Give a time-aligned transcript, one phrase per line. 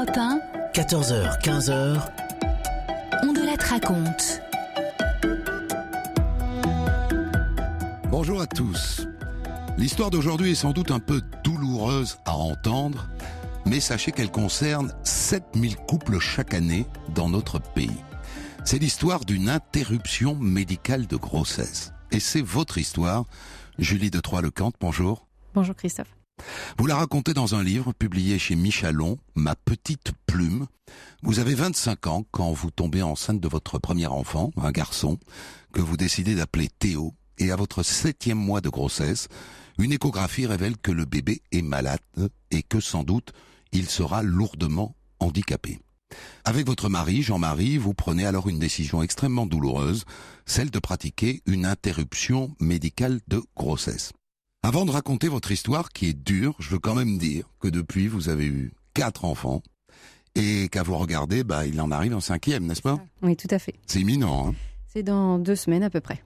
[0.00, 0.40] Europe 1,
[0.72, 2.10] 14h, 15h,
[3.22, 4.40] on de la raconte.
[8.10, 9.06] Bonjour à tous.
[9.76, 13.10] L'histoire d'aujourd'hui est sans doute un peu douloureuse à entendre,
[13.66, 18.00] mais sachez qu'elle concerne 7000 couples chaque année dans notre pays.
[18.64, 21.92] C'est l'histoire d'une interruption médicale de grossesse.
[22.10, 23.26] Et c'est votre histoire.
[23.78, 25.26] Julie de Troyes-le-Cante, bonjour.
[25.52, 26.19] Bonjour Christophe.
[26.78, 30.66] Vous la racontez dans un livre publié chez Michalon, Ma petite plume.
[31.22, 35.18] Vous avez 25 ans quand vous tombez enceinte de votre premier enfant, un garçon,
[35.72, 37.14] que vous décidez d'appeler Théo.
[37.38, 39.28] Et à votre septième mois de grossesse,
[39.78, 42.00] une échographie révèle que le bébé est malade
[42.50, 43.32] et que sans doute
[43.72, 45.78] il sera lourdement handicapé.
[46.44, 50.04] Avec votre mari, Jean-Marie, vous prenez alors une décision extrêmement douloureuse,
[50.44, 54.12] celle de pratiquer une interruption médicale de grossesse.
[54.62, 58.08] Avant de raconter votre histoire qui est dure, je veux quand même dire que depuis
[58.08, 59.62] vous avez eu quatre enfants
[60.34, 62.98] et qu'à vous regarder, bah, il en arrive un cinquième, n'est-ce pas?
[63.22, 63.74] Oui, tout à fait.
[63.86, 64.48] C'est imminent.
[64.48, 64.54] Hein
[64.92, 66.22] C'est dans deux semaines à peu près.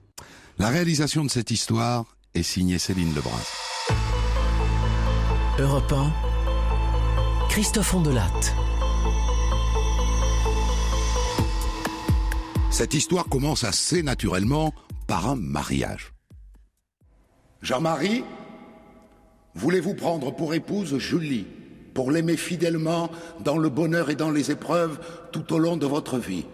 [0.57, 3.41] La réalisation de cette histoire est signée Céline Lebras.
[5.57, 8.53] Europe 1, Christophe Ondelatte.
[12.69, 14.73] Cette histoire commence assez naturellement
[15.07, 16.14] par un mariage.
[17.65, 18.23] Jean-Marie,
[19.55, 21.47] voulez-vous prendre pour épouse Julie,
[21.95, 23.09] pour l'aimer fidèlement
[23.43, 24.99] dans le bonheur et dans les épreuves
[25.31, 26.45] tout au long de votre vie?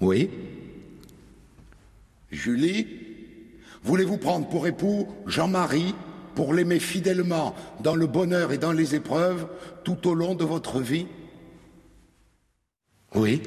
[0.00, 0.30] Oui.
[2.30, 2.86] Julie,
[3.82, 5.96] voulez-vous prendre pour époux Jean-Marie,
[6.36, 9.48] pour l'aimer fidèlement dans le bonheur et dans les épreuves
[9.82, 11.08] tout au long de votre vie?
[13.16, 13.42] Oui.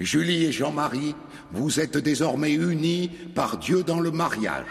[0.00, 1.14] Julie et Jean-Marie,
[1.52, 4.64] vous êtes désormais unis par Dieu dans le mariage.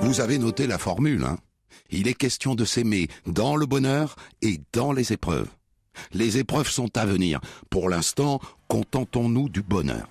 [0.00, 1.38] Vous avez noté la formule, hein
[1.92, 5.48] Il est question de s'aimer dans le bonheur et dans les épreuves.
[6.12, 7.40] Les épreuves sont à venir.
[7.68, 10.08] Pour l'instant, contentons-nous du bonheur.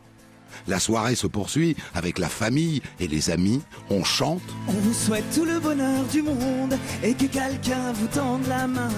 [0.68, 3.62] La soirée se poursuit avec la famille et les amis.
[3.90, 4.42] On chante.
[4.68, 8.92] On vous souhaite tout le bonheur du monde et que quelqu'un vous tende la main.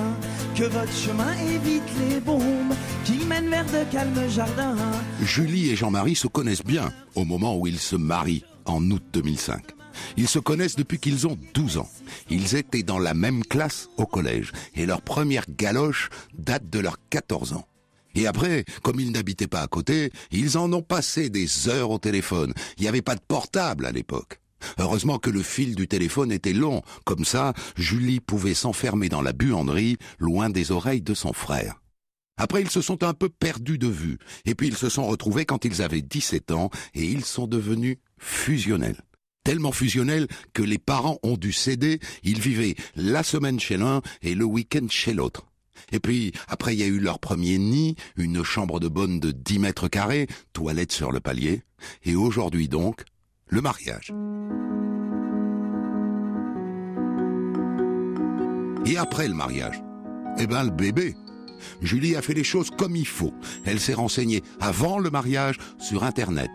[0.56, 2.74] Que votre chemin évite les bombes
[3.06, 4.76] qui mènent vers de calmes jardins.
[5.22, 9.83] Julie et Jean-Marie se connaissent bien au moment où ils se marient en août 2005.
[10.18, 11.90] Ils se connaissent depuis qu'ils ont 12 ans.
[12.30, 16.98] Ils étaient dans la même classe au collège et leur première galoche date de leurs
[17.10, 17.68] 14 ans.
[18.16, 21.98] Et après, comme ils n'habitaient pas à côté, ils en ont passé des heures au
[21.98, 22.54] téléphone.
[22.78, 24.40] Il n'y avait pas de portable à l'époque.
[24.78, 26.82] Heureusement que le fil du téléphone était long.
[27.06, 31.82] Comme ça, Julie pouvait s'enfermer dans la buanderie, loin des oreilles de son frère.
[32.38, 34.18] Après, ils se sont un peu perdus de vue.
[34.46, 37.98] Et puis, ils se sont retrouvés quand ils avaient 17 ans et ils sont devenus
[38.18, 39.02] fusionnels
[39.44, 44.36] tellement fusionnels que les parents ont dû céder, ils vivaient la semaine chez l'un et
[44.36, 45.46] le week-end chez l'autre.
[45.92, 49.32] Et puis, après, il y a eu leur premier nid, une chambre de bonne de
[49.32, 51.62] 10 mètres carrés, toilette sur le palier,
[52.04, 53.04] et aujourd'hui donc,
[53.48, 54.14] le mariage.
[58.86, 59.82] Et après le mariage,
[60.38, 61.16] eh ben le bébé.
[61.82, 63.34] Julie a fait les choses comme il faut.
[63.66, 66.52] Elle s'est renseignée avant le mariage sur Internet.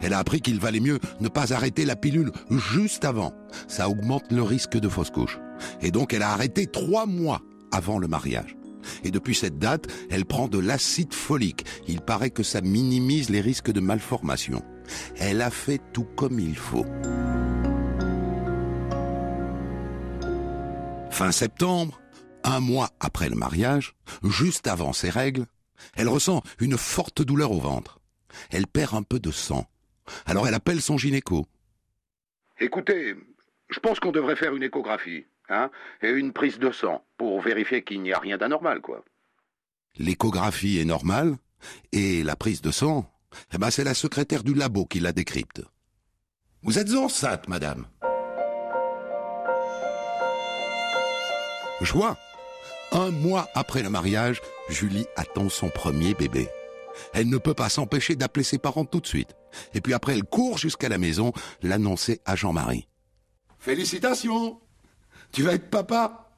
[0.00, 3.32] Elle a appris qu'il valait mieux ne pas arrêter la pilule juste avant.
[3.68, 5.38] Ça augmente le risque de fausse couche.
[5.80, 7.42] Et donc elle a arrêté trois mois
[7.72, 8.56] avant le mariage.
[9.04, 11.64] Et depuis cette date, elle prend de l'acide folique.
[11.86, 14.62] Il paraît que ça minimise les risques de malformation.
[15.18, 16.86] Elle a fait tout comme il faut.
[21.10, 22.00] Fin septembre,
[22.44, 23.94] un mois après le mariage,
[24.24, 25.46] juste avant ses règles,
[25.94, 27.99] elle ressent une forte douleur au ventre.
[28.50, 29.66] Elle perd un peu de sang.
[30.26, 31.46] Alors elle appelle son gynéco.
[32.58, 33.14] Écoutez,
[33.70, 35.70] je pense qu'on devrait faire une échographie, hein,
[36.02, 39.04] et une prise de sang, pour vérifier qu'il n'y a rien d'anormal, quoi.
[39.96, 41.36] L'échographie est normale,
[41.92, 43.10] et la prise de sang,
[43.52, 45.62] eh ben c'est la secrétaire du labo qui la décrypte.
[46.62, 47.86] Vous êtes enceinte, madame.
[51.80, 52.18] Joie.
[52.92, 56.48] Un mois après le mariage, Julie attend son premier bébé.
[57.12, 59.34] Elle ne peut pas s'empêcher d'appeler ses parents tout de suite.
[59.74, 61.32] Et puis après, elle court jusqu'à la maison
[61.62, 62.88] l'annoncer à Jean-Marie.
[63.58, 64.60] Félicitations
[65.32, 66.30] Tu vas être papa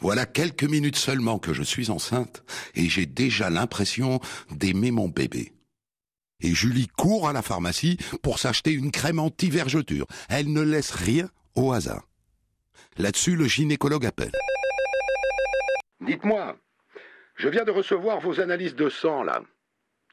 [0.00, 2.44] Voilà quelques minutes seulement que je suis enceinte
[2.74, 5.52] et j'ai déjà l'impression d'aimer mon bébé.
[6.40, 10.06] Et Julie court à la pharmacie pour s'acheter une crème anti-vergeture.
[10.28, 12.06] Elle ne laisse rien au hasard.
[12.98, 14.32] Là-dessus, le gynécologue appelle.
[16.00, 16.56] Dites-moi,
[17.36, 19.42] je viens de recevoir vos analyses de sang, là.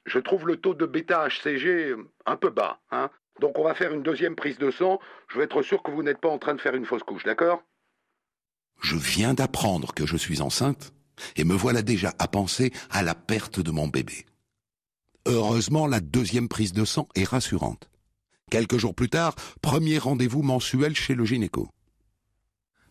[0.05, 3.09] Je trouve le taux de bêta-HCG un peu bas, hein.
[3.39, 4.99] Donc on va faire une deuxième prise de sang.
[5.29, 7.23] Je veux être sûr que vous n'êtes pas en train de faire une fausse couche,
[7.23, 7.63] d'accord?
[8.81, 10.93] Je viens d'apprendre que je suis enceinte
[11.35, 14.25] et me voilà déjà à penser à la perte de mon bébé.
[15.25, 17.89] Heureusement, la deuxième prise de sang est rassurante.
[18.51, 21.69] Quelques jours plus tard, premier rendez-vous mensuel chez le gynéco.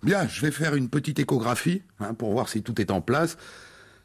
[0.03, 3.37] Bien, je vais faire une petite échographie hein, pour voir si tout est en place.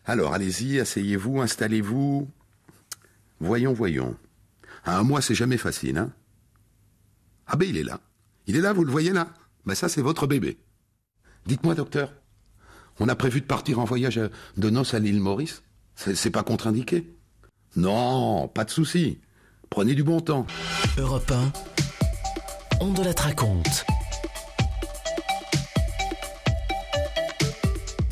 [0.10, 2.30] Alors, allez-y, asseyez-vous, installez-vous.
[3.42, 4.16] Voyons, voyons.
[4.86, 6.14] À un mois, c'est jamais facile, hein
[7.46, 8.00] Ah ben, il est là.
[8.48, 9.28] Il est là, vous le voyez là
[9.66, 10.58] Ben ça, c'est votre bébé.
[11.46, 12.14] Dites-moi, docteur,
[13.02, 14.22] on a prévu de partir en voyage
[14.56, 15.62] de noces à l'île Maurice?
[15.96, 17.14] C'est pas contre-indiqué?
[17.76, 19.20] Non, pas de souci.
[19.70, 20.48] Prenez du bon temps.
[20.98, 21.52] Europe 1,
[22.80, 23.86] on de la raconte.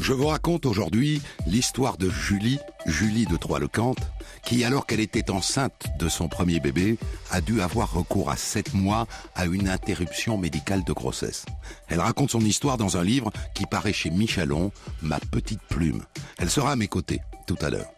[0.05, 4.07] Je vous raconte aujourd'hui l'histoire de Julie, Julie de Troyes-le-Comte,
[4.45, 6.99] qui, alors qu'elle était enceinte de son premier bébé,
[7.31, 11.47] a dû avoir recours à sept mois à une interruption médicale de grossesse.
[11.87, 14.71] Elle raconte son histoire dans un livre qui paraît chez Michelon,
[15.01, 16.03] Ma petite plume.
[16.37, 17.89] Elle sera à mes côtés tout à l'heure.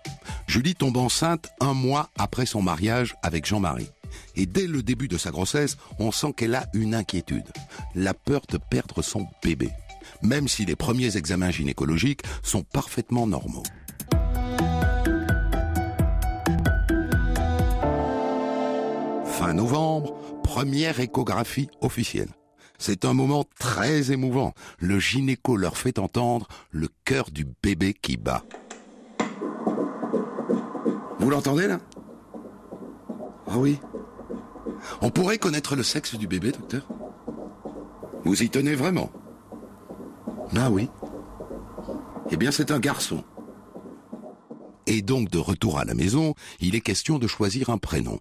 [0.48, 3.92] Julie tombe enceinte un mois après son mariage avec Jean-Marie.
[4.38, 7.52] Et dès le début de sa grossesse, on sent qu'elle a une inquiétude,
[7.96, 9.72] la peur de perdre son bébé
[10.22, 13.64] même si les premiers examens gynécologiques sont parfaitement normaux.
[19.26, 22.30] Fin novembre, première échographie officielle.
[22.80, 24.54] C'est un moment très émouvant.
[24.80, 28.44] Le gynéco leur fait entendre le cœur du bébé qui bat.
[31.20, 31.80] Vous l'entendez là?
[33.48, 33.80] Ah oui.
[35.02, 36.88] On pourrait connaître le sexe du bébé, docteur?
[38.24, 39.12] Vous y tenez vraiment?
[40.54, 40.90] Ben oui.
[42.32, 43.24] Eh bien, c'est un garçon.
[44.86, 48.20] Et donc, de retour à la maison, il est question de choisir un prénom.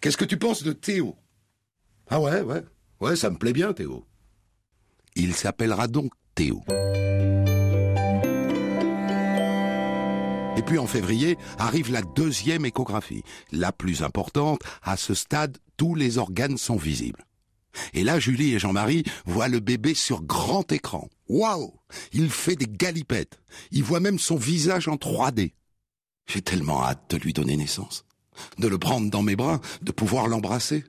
[0.00, 1.16] Qu'est-ce que tu penses de Théo?
[2.08, 2.62] Ah ouais, ouais.
[3.00, 4.04] Ouais, ça me plaît bien, Théo.
[5.14, 6.62] Il s'appellera donc Théo.
[10.54, 14.60] Et puis en février arrive la deuxième échographie, la plus importante.
[14.82, 17.24] À ce stade, tous les organes sont visibles.
[17.94, 21.08] Et là, Julie et Jean-Marie voient le bébé sur grand écran.
[21.28, 21.72] Waouh
[22.12, 23.40] Il fait des galipettes.
[23.70, 25.52] Ils voient même son visage en 3D.
[26.26, 28.04] J'ai tellement hâte de lui donner naissance,
[28.58, 30.84] de le prendre dans mes bras, de pouvoir l'embrasser.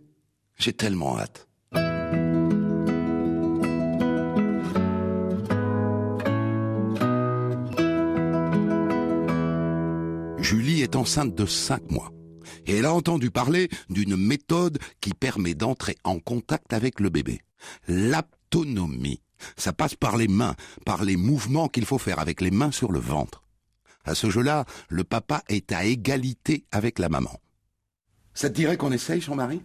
[0.58, 1.48] J'ai tellement hâte.
[10.40, 12.12] Julie est enceinte de cinq mois
[12.66, 17.42] et elle a entendu parler d'une méthode qui permet d'entrer en contact avec le bébé.
[17.88, 19.22] L'aptonomie.
[19.58, 20.56] Ça passe par les mains,
[20.86, 23.44] par les mouvements qu'il faut faire avec les mains sur le ventre.
[24.06, 27.40] À ce jeu-là, le papa est à égalité avec la maman.
[28.34, 29.62] Ça te dirait qu'on essaye, son mari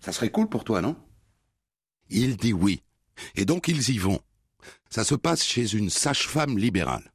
[0.00, 0.96] Ça serait cool pour toi, non?
[2.10, 2.82] Il dit oui.
[3.34, 4.20] Et donc ils y vont.
[4.90, 7.12] Ça se passe chez une sage-femme libérale.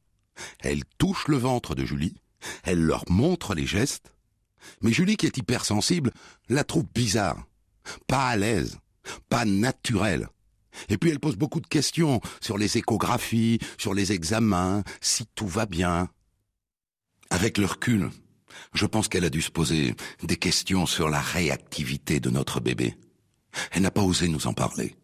[0.60, 2.20] Elle touche le ventre de Julie,
[2.64, 4.12] elle leur montre les gestes,
[4.82, 6.12] mais Julie, qui est hypersensible,
[6.48, 7.46] la trouve bizarre,
[8.06, 8.78] pas à l'aise,
[9.28, 10.28] pas naturelle.
[10.88, 15.48] Et puis elle pose beaucoup de questions sur les échographies, sur les examens, si tout
[15.48, 16.08] va bien.
[17.30, 18.10] Avec le recul,
[18.74, 22.96] je pense qu'elle a dû se poser des questions sur la réactivité de notre bébé.
[23.72, 24.94] Elle n'a pas osé nous en parler.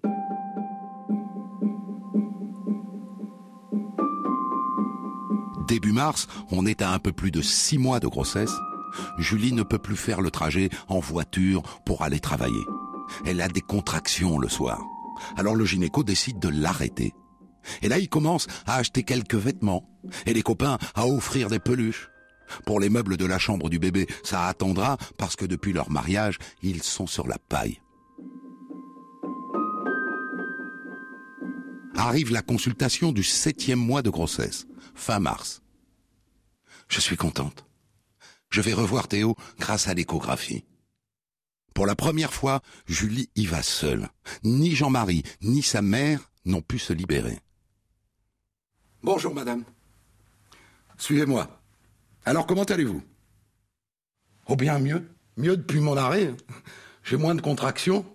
[5.66, 8.52] Début mars, on est à un peu plus de six mois de grossesse
[9.18, 12.64] Julie ne peut plus faire le trajet en voiture pour aller travailler.
[13.26, 14.80] Elle a des contractions le soir.
[15.36, 17.14] Alors le gynéco décide de l'arrêter.
[17.82, 19.88] Et là, il commence à acheter quelques vêtements.
[20.26, 22.10] Et les copains à offrir des peluches.
[22.66, 26.38] Pour les meubles de la chambre du bébé, ça attendra parce que depuis leur mariage,
[26.62, 27.80] ils sont sur la paille.
[31.96, 35.62] Arrive la consultation du septième mois de grossesse, fin mars.
[36.88, 37.64] Je suis contente
[38.54, 40.64] je vais revoir Théo grâce à l'échographie.
[41.74, 44.08] Pour la première fois, Julie y va seule.
[44.44, 47.40] Ni Jean-Marie, ni sa mère n'ont pu se libérer.
[49.02, 49.64] Bonjour madame.
[50.98, 51.48] Suivez-moi.
[52.24, 53.02] Alors comment allez-vous?
[54.46, 55.10] Oh bien mieux.
[55.36, 56.32] Mieux depuis mon arrêt.
[57.02, 58.06] J'ai moins de contractions.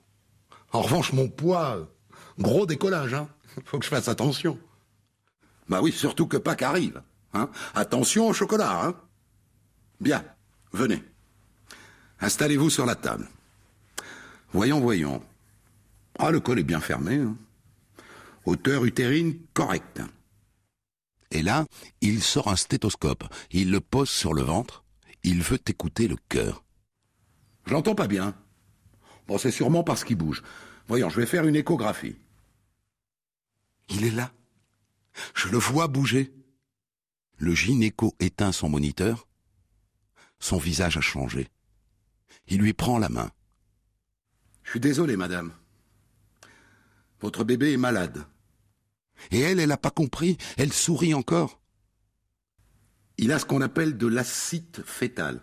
[0.72, 1.86] En revanche, mon poids,
[2.38, 3.28] gros décollage, hein.
[3.66, 4.58] Faut que je fasse attention.
[5.68, 7.04] Bah oui, surtout que Pâques arrive.
[7.34, 7.50] Hein.
[7.76, 8.96] Attention au chocolat, hein.
[10.00, 10.24] Bien,
[10.72, 11.04] venez.
[12.20, 13.28] Installez-vous sur la table.
[14.52, 15.24] Voyons, voyons.
[16.18, 17.16] Ah, le col est bien fermé.
[17.16, 17.38] Hein.
[18.46, 20.02] Hauteur utérine correcte.
[21.32, 21.66] Et là,
[22.02, 23.24] il sort un stéthoscope.
[23.52, 24.84] Il le pose sur le ventre.
[25.24, 26.64] Il veut écouter le cœur.
[27.66, 28.36] Je l'entends pas bien.
[29.28, 30.42] Bon, c'est sûrement parce qu'il bouge.
[30.88, 32.16] Voyons, je vais faire une échographie.
[33.90, 34.32] Il est là.
[35.36, 36.34] Je le vois bouger.
[37.38, 39.29] Le gynéco éteint son moniteur.
[40.40, 41.48] Son visage a changé.
[42.48, 43.30] Il lui prend la main.
[44.64, 45.52] Je suis désolé, madame.
[47.22, 48.24] Votre bébé est malade.
[49.32, 50.38] Et elle, elle n'a pas compris.
[50.58, 51.60] Elle sourit encore.
[53.18, 55.42] Il a ce qu'on appelle de l'acide fétal.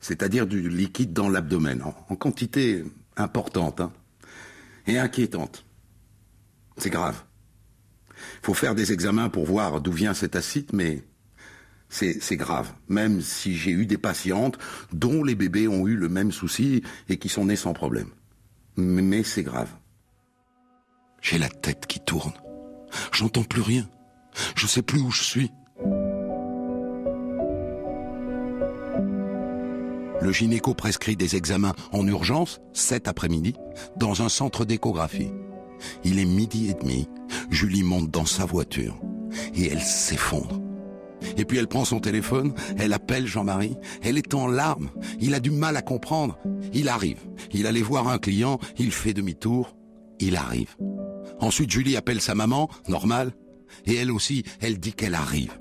[0.00, 2.84] C'est-à-dire du liquide dans l'abdomen, en, quantité
[3.16, 3.92] importante hein,
[4.86, 5.64] et inquiétante.
[6.78, 7.22] C'est grave.
[8.16, 11.04] Il faut faire des examens pour voir d'où vient cet acide, mais
[11.92, 12.72] c'est grave.
[12.88, 14.58] Même si j'ai eu des patientes
[14.92, 18.08] dont les bébés ont eu le même souci et qui sont nés sans problème.
[18.76, 19.68] Mais c'est grave.
[21.20, 22.32] J'ai la tête qui tourne.
[23.12, 23.88] J'entends plus rien.
[24.56, 25.50] Je sais plus où je suis.
[30.22, 33.54] Le gynéco prescrit des examens en urgence cet après-midi
[33.96, 35.32] dans un centre d'échographie.
[36.04, 37.08] Il est midi et demi.
[37.50, 38.98] Julie monte dans sa voiture
[39.54, 40.61] et elle s'effondre.
[41.36, 45.40] Et puis elle prend son téléphone, elle appelle Jean-Marie, elle est en larmes, il a
[45.40, 46.38] du mal à comprendre.
[46.72, 47.20] Il arrive,
[47.52, 49.76] il allait voir un client, il fait demi-tour,
[50.20, 50.76] il arrive.
[51.40, 53.32] Ensuite Julie appelle sa maman, normal,
[53.86, 55.58] et elle aussi, elle dit qu'elle arrive.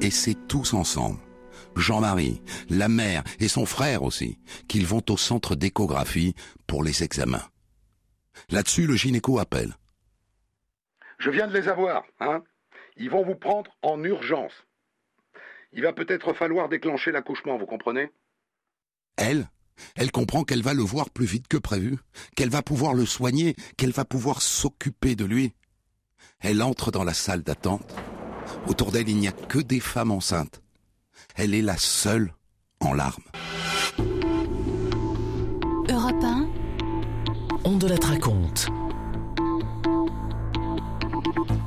[0.00, 1.20] Et c'est tous ensemble,
[1.76, 6.34] Jean-Marie, la mère et son frère aussi, qu'ils vont au centre d'échographie
[6.66, 7.51] pour les examens.
[8.50, 9.74] Là-dessus, le gynéco appelle.
[11.18, 12.42] Je viens de les avoir, hein.
[12.96, 14.52] Ils vont vous prendre en urgence.
[15.72, 18.10] Il va peut-être falloir déclencher l'accouchement, vous comprenez?
[19.16, 19.48] Elle,
[19.96, 21.96] elle comprend qu'elle va le voir plus vite que prévu,
[22.36, 25.54] qu'elle va pouvoir le soigner, qu'elle va pouvoir s'occuper de lui.
[26.40, 27.94] Elle entre dans la salle d'attente.
[28.66, 30.62] Autour d'elle, il n'y a que des femmes enceintes.
[31.36, 32.34] Elle est la seule
[32.80, 33.22] en larmes.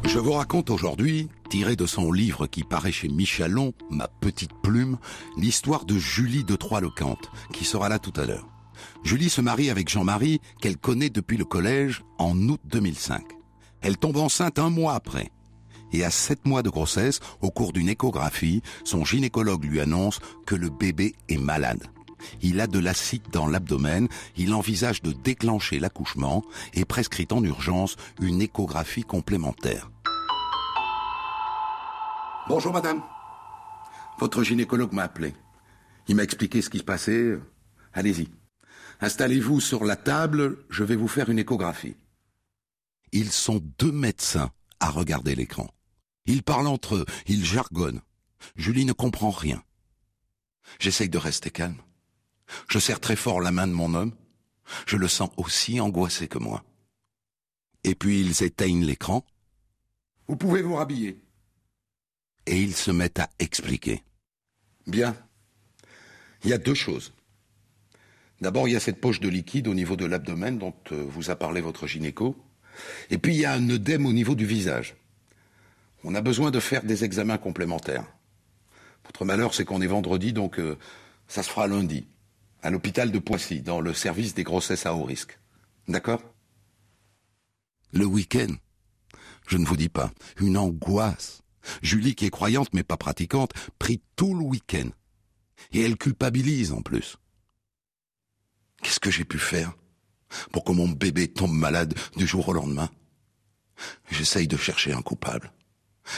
[0.08, 4.98] Je vous raconte aujourd'hui, tiré de son livre qui paraît chez Michalon, Ma petite plume,
[5.36, 8.48] l'histoire de Julie de Troyes-le-Cante, qui sera là tout à l'heure.
[9.04, 13.22] Julie se marie avec Jean-Marie, qu'elle connaît depuis le collège, en août 2005.
[13.82, 15.32] Elle tombe enceinte un mois après.
[15.92, 20.56] Et à sept mois de grossesse, au cours d'une échographie, son gynécologue lui annonce que
[20.56, 21.84] le bébé est malade.
[22.42, 24.08] Il a de l'acide dans l'abdomen,
[24.38, 26.44] il envisage de déclencher l'accouchement
[26.74, 29.90] et prescrit en urgence une échographie complémentaire.
[32.48, 33.02] Bonjour madame.
[34.20, 35.34] Votre gynécologue m'a appelé.
[36.08, 37.40] Il m'a expliqué ce qui se passait.
[37.94, 38.30] Allez-y.
[39.02, 41.96] Installez-vous sur la table, je vais vous faire une échographie.
[43.12, 45.70] Ils sont deux médecins à regarder l'écran.
[46.26, 48.02] Ils parlent entre eux, ils jargonnent.
[48.56, 49.64] Julie ne comprend rien.
[50.80, 51.78] J'essaye de rester calme.
[52.70, 54.14] Je serre très fort la main de mon homme.
[54.88, 56.64] Je le sens aussi angoissé que moi.
[57.84, 59.26] Et puis ils éteignent l'écran.
[60.28, 61.22] Vous pouvez vous rhabiller.
[62.48, 64.04] Et ils se mettent à expliquer.
[64.88, 65.16] Bien.
[66.44, 67.14] Il y a deux choses.
[68.42, 71.30] D'abord, il y a cette poche de liquide au niveau de l'abdomen dont euh, vous
[71.30, 72.36] a parlé votre gynéco.
[73.10, 74.96] Et puis, il y a un œdème au niveau du visage.
[76.04, 78.06] On a besoin de faire des examens complémentaires.
[79.06, 80.78] Votre malheur, c'est qu'on est vendredi, donc euh,
[81.28, 82.06] ça se fera lundi
[82.66, 85.38] à l'hôpital de Poissy, dans le service des grossesses à haut risque.
[85.88, 86.22] D'accord?
[87.92, 88.56] Le week-end,
[89.48, 91.44] je ne vous dis pas, une angoisse.
[91.84, 94.90] Julie, qui est croyante mais pas pratiquante, prie tout le week-end.
[95.74, 97.18] Et elle culpabilise en plus.
[98.82, 99.76] Qu'est-ce que j'ai pu faire
[100.52, 102.90] pour que mon bébé tombe malade du jour au lendemain?
[104.10, 105.54] J'essaye de chercher un coupable.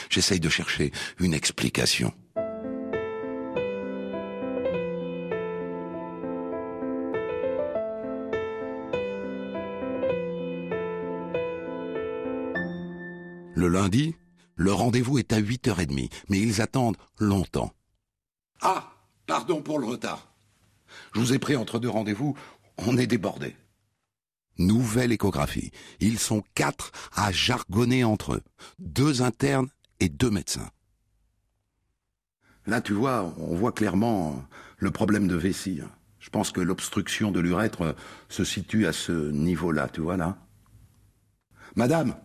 [0.09, 2.13] J'essaye de chercher une explication.
[13.67, 14.15] Le lundi,
[14.55, 17.73] Le rendez-vous est à 8h30, mais ils attendent longtemps.
[18.61, 18.93] Ah,
[19.25, 20.33] pardon pour le retard.
[21.13, 22.37] Je vous ai pris entre deux rendez-vous,
[22.77, 23.57] on est débordé.
[24.57, 25.71] Nouvelle échographie.
[25.99, 28.41] Ils sont quatre à jargonner entre eux.
[28.79, 29.67] Deux internes
[29.99, 30.69] et deux médecins.
[32.67, 34.45] Là, tu vois, on voit clairement
[34.77, 35.81] le problème de vessie.
[36.19, 37.97] Je pense que l'obstruction de l'urètre
[38.29, 40.37] se situe à ce niveau-là, tu vois là.
[41.75, 42.15] Madame,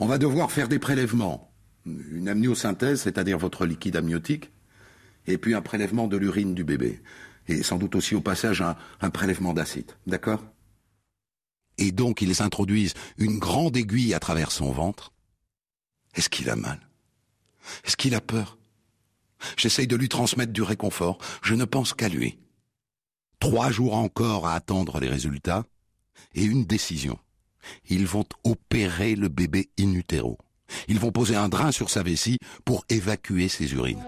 [0.00, 1.52] on va devoir faire des prélèvements.
[1.86, 4.50] Une amniosynthèse, c'est-à-dire votre liquide amniotique,
[5.26, 7.00] et puis un prélèvement de l'urine du bébé.
[7.48, 9.92] Et sans doute aussi au passage un, prélèvement d'acide.
[10.06, 10.42] D'accord?
[11.78, 15.12] Et donc ils introduisent une grande aiguille à travers son ventre.
[16.14, 16.80] Est-ce qu'il a mal?
[17.84, 18.58] Est-ce qu'il a peur?
[19.56, 21.18] J'essaye de lui transmettre du réconfort.
[21.42, 22.38] Je ne pense qu'à lui.
[23.38, 25.64] Trois jours encore à attendre les résultats
[26.34, 27.18] et une décision.
[27.88, 30.38] Ils vont opérer le bébé in utero.
[30.88, 34.04] Ils vont poser un drain sur sa vessie pour évacuer ses urines.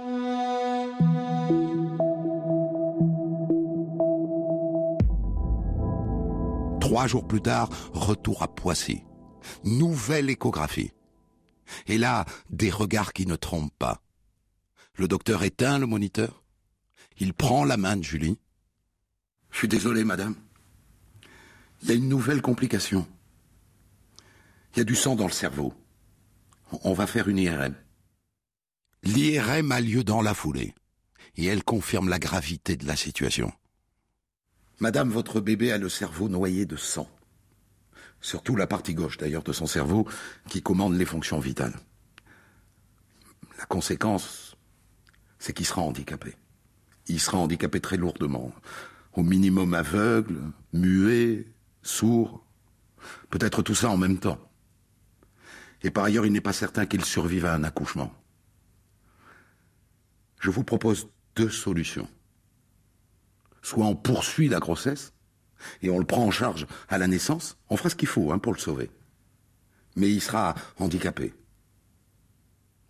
[6.81, 9.03] Trois jours plus tard, retour à Poissy.
[9.65, 10.93] Nouvelle échographie.
[11.87, 14.03] Et là, des regards qui ne trompent pas.
[14.97, 16.45] Le docteur éteint le moniteur.
[17.19, 18.39] Il prend la main de Julie.
[19.51, 20.35] Je suis désolé, madame.
[21.83, 23.07] Il y a une nouvelle complication.
[24.75, 25.75] Il y a du sang dans le cerveau.
[26.83, 27.75] On va faire une IRM.
[29.03, 30.75] L'IRM a lieu dans la foulée.
[31.37, 33.53] Et elle confirme la gravité de la situation.
[34.81, 37.09] Madame, votre bébé a le cerveau noyé de sang.
[38.21, 40.07] Surtout la partie gauche, d'ailleurs, de son cerveau,
[40.49, 41.79] qui commande les fonctions vitales.
[43.59, 44.57] La conséquence,
[45.39, 46.35] c'est qu'il sera handicapé.
[47.09, 48.53] Il sera handicapé très lourdement.
[49.13, 50.41] Au minimum aveugle,
[50.73, 51.47] muet,
[51.83, 52.47] sourd.
[53.29, 54.39] Peut-être tout ça en même temps.
[55.83, 58.13] Et par ailleurs, il n'est pas certain qu'il survive à un accouchement.
[60.41, 62.09] Je vous propose deux solutions.
[63.63, 65.13] Soit on poursuit la grossesse,
[65.81, 68.39] et on le prend en charge à la naissance, on fera ce qu'il faut hein,
[68.39, 68.91] pour le sauver.
[69.97, 71.35] Mais il sera handicapé.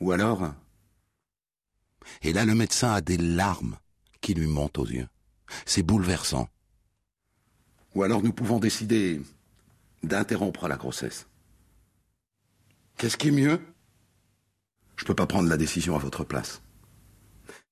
[0.00, 0.54] Ou alors...
[2.22, 3.76] Et là, le médecin a des larmes
[4.20, 5.08] qui lui montent aux yeux.
[5.66, 6.48] C'est bouleversant.
[7.94, 9.20] Ou alors nous pouvons décider
[10.02, 11.26] d'interrompre la grossesse.
[12.96, 13.60] Qu'est-ce qui est mieux?
[14.96, 16.62] Je ne peux pas prendre la décision à votre place.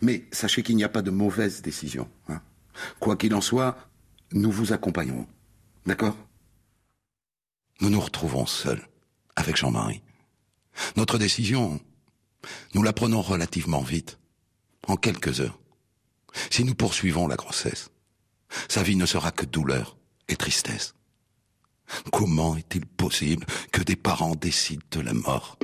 [0.01, 2.11] Mais sachez qu'il n'y a pas de mauvaise décision.
[2.29, 2.43] Hein.
[2.99, 3.77] Quoi qu'il en soit,
[4.33, 5.27] nous vous accompagnerons.
[5.87, 6.17] D'accord?
[7.81, 8.87] Nous nous retrouvons seuls
[9.37, 10.03] avec Jean-Marie.
[10.97, 11.81] Notre décision,
[12.75, 14.19] nous la prenons relativement vite,
[14.87, 15.59] en quelques heures.
[16.51, 17.91] Si nous poursuivons la grossesse,
[18.69, 19.97] sa vie ne sera que douleur
[20.29, 20.95] et tristesse.
[22.13, 25.59] Comment est-il possible que des parents décident de la mort?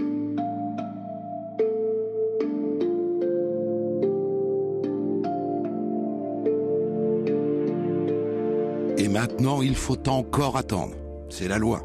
[8.98, 10.94] Et maintenant, il faut encore attendre.
[11.28, 11.82] C'est la loi.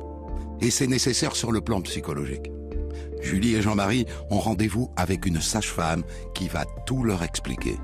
[0.62, 2.51] Et c'est nécessaire sur le plan psychologique.
[3.21, 7.77] Julie et Jean-Marie ont rendez-vous avec une sage-femme qui va tout leur expliquer.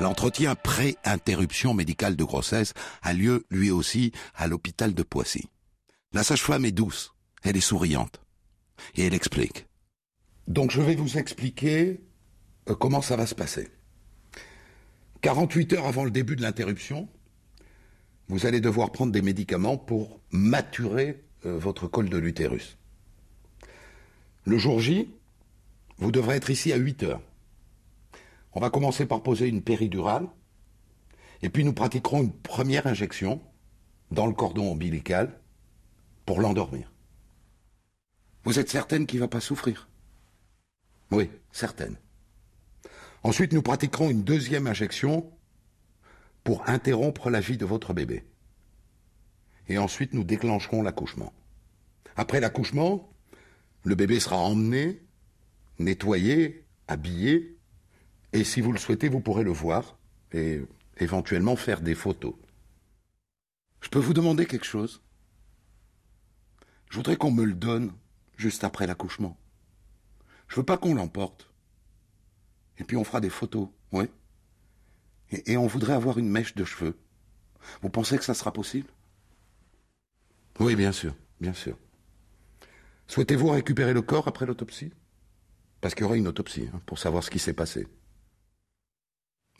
[0.00, 5.48] L'entretien pré-interruption médicale de grossesse a lieu lui aussi à l'hôpital de Poissy.
[6.12, 8.20] La sage-femme est douce, elle est souriante.
[8.96, 9.66] Et elle explique.
[10.48, 12.00] Donc je vais vous expliquer
[12.68, 13.68] euh, comment ça va se passer.
[15.20, 17.08] 48 heures avant le début de l'interruption,
[18.28, 22.78] vous allez devoir prendre des médicaments pour maturer euh, votre col de l'utérus.
[24.44, 25.08] Le jour J,
[25.98, 27.22] vous devrez être ici à 8 heures.
[28.54, 30.28] On va commencer par poser une péridurale,
[31.42, 33.42] et puis nous pratiquerons une première injection
[34.10, 35.40] dans le cordon ombilical
[36.24, 36.92] pour l'endormir.
[38.44, 39.88] Vous êtes certaine qu'il ne va pas souffrir?
[41.10, 41.96] Oui, certaine.
[43.22, 45.32] Ensuite, nous pratiquerons une deuxième injection
[46.44, 48.24] pour interrompre la vie de votre bébé.
[49.68, 51.32] Et ensuite, nous déclencherons l'accouchement.
[52.16, 53.10] Après l'accouchement,
[53.82, 55.02] le bébé sera emmené,
[55.78, 57.53] nettoyé, habillé,
[58.34, 59.96] et si vous le souhaitez, vous pourrez le voir
[60.32, 60.60] et
[60.98, 62.34] éventuellement faire des photos.
[63.80, 65.02] Je peux vous demander quelque chose?
[66.90, 67.92] Je voudrais qu'on me le donne
[68.36, 69.38] juste après l'accouchement.
[70.48, 71.48] Je veux pas qu'on l'emporte.
[72.78, 74.06] Et puis on fera des photos, oui.
[75.30, 76.98] Et, on voudrait avoir une mèche de cheveux.
[77.82, 78.88] Vous pensez que ça sera possible?
[80.58, 81.78] Oui, bien sûr, bien sûr.
[83.06, 84.92] Souhaitez-vous récupérer le corps après l'autopsie?
[85.80, 87.86] Parce qu'il y aura une autopsie hein, pour savoir ce qui s'est passé.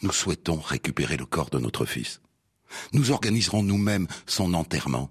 [0.02, 2.20] Nous souhaitons récupérer le corps de notre fils.
[2.92, 5.10] Nous organiserons nous-mêmes son enterrement.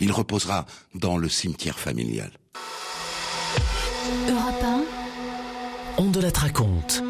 [0.00, 2.32] Il reposera dans le cimetière familial.
[4.28, 4.84] Europe 1,
[5.98, 7.02] On de la raconte.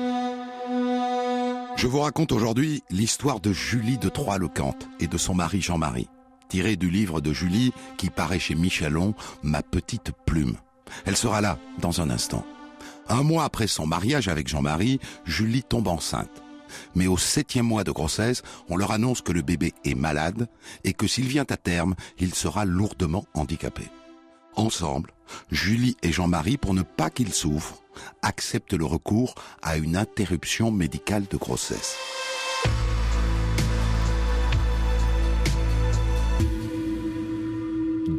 [1.76, 6.08] Je vous raconte aujourd'hui l'histoire de Julie de Troyes-le-Cante et de son mari Jean-Marie,
[6.48, 10.56] tiré du livre de Julie qui paraît chez Michelon, Ma petite plume.
[11.04, 12.44] Elle sera là dans un instant.
[13.08, 16.42] Un mois après son mariage avec Jean-Marie, Julie tombe enceinte.
[16.94, 20.48] Mais au septième mois de grossesse, on leur annonce que le bébé est malade
[20.84, 23.84] et que s'il vient à terme, il sera lourdement handicapé.
[24.56, 25.12] Ensemble,
[25.50, 27.82] Julie et Jean-Marie, pour ne pas qu'il souffre,
[28.22, 31.96] acceptent le recours à une interruption médicale de grossesse.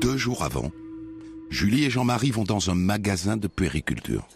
[0.01, 0.71] Deux jours avant,
[1.49, 4.27] Julie et Jean-Marie vont dans un magasin de puériculture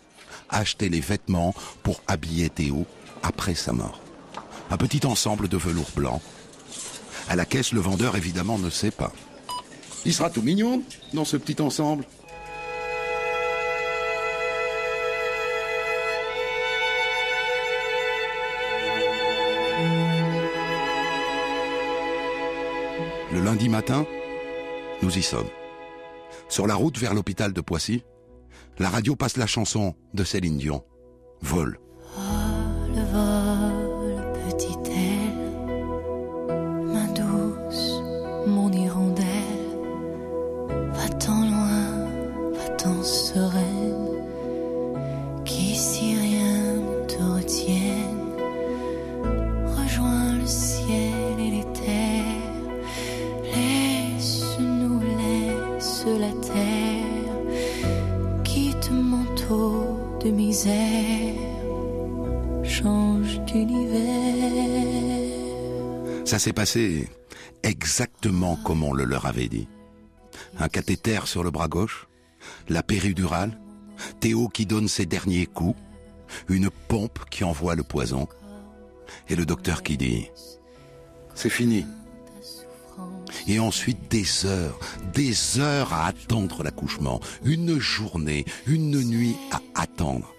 [0.49, 2.85] acheter les vêtements pour habiller Théo
[3.23, 4.01] après sa mort.
[4.69, 6.21] Un petit ensemble de velours blanc.
[7.29, 9.11] À la caisse, le vendeur évidemment ne sait pas.
[10.05, 10.83] Il sera tout mignon
[11.13, 12.05] dans ce petit ensemble.
[23.31, 24.05] Le lundi matin,
[25.01, 25.47] nous y sommes.
[26.49, 28.03] Sur la route vers l'hôpital de Poissy,
[28.77, 30.83] la radio passe la chanson de Céline Dion.
[31.41, 31.79] Vol.
[66.43, 67.07] s'est passé
[67.63, 69.69] exactement comme on le leur avait dit.
[70.59, 72.09] Un cathéter sur le bras gauche,
[72.67, 73.57] la péridurale,
[74.19, 75.79] Théo qui donne ses derniers coups,
[76.49, 78.27] une pompe qui envoie le poison,
[79.29, 80.17] et le docteur qui dit⁇
[81.33, 81.85] C'est fini!⁇
[83.47, 84.77] Et ensuite des heures,
[85.13, 90.35] des heures à attendre l'accouchement, une journée, une nuit à attendre.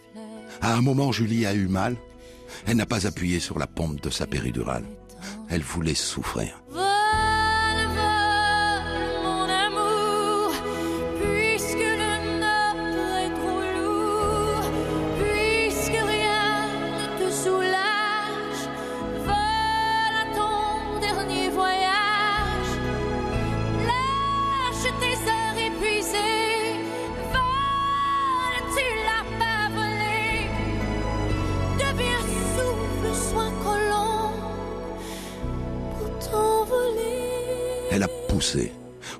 [0.60, 1.96] À un moment, Julie a eu mal.
[2.66, 4.84] Elle n'a pas appuyé sur la pompe de sa péridurale.
[5.48, 6.60] Elle voulait souffrir.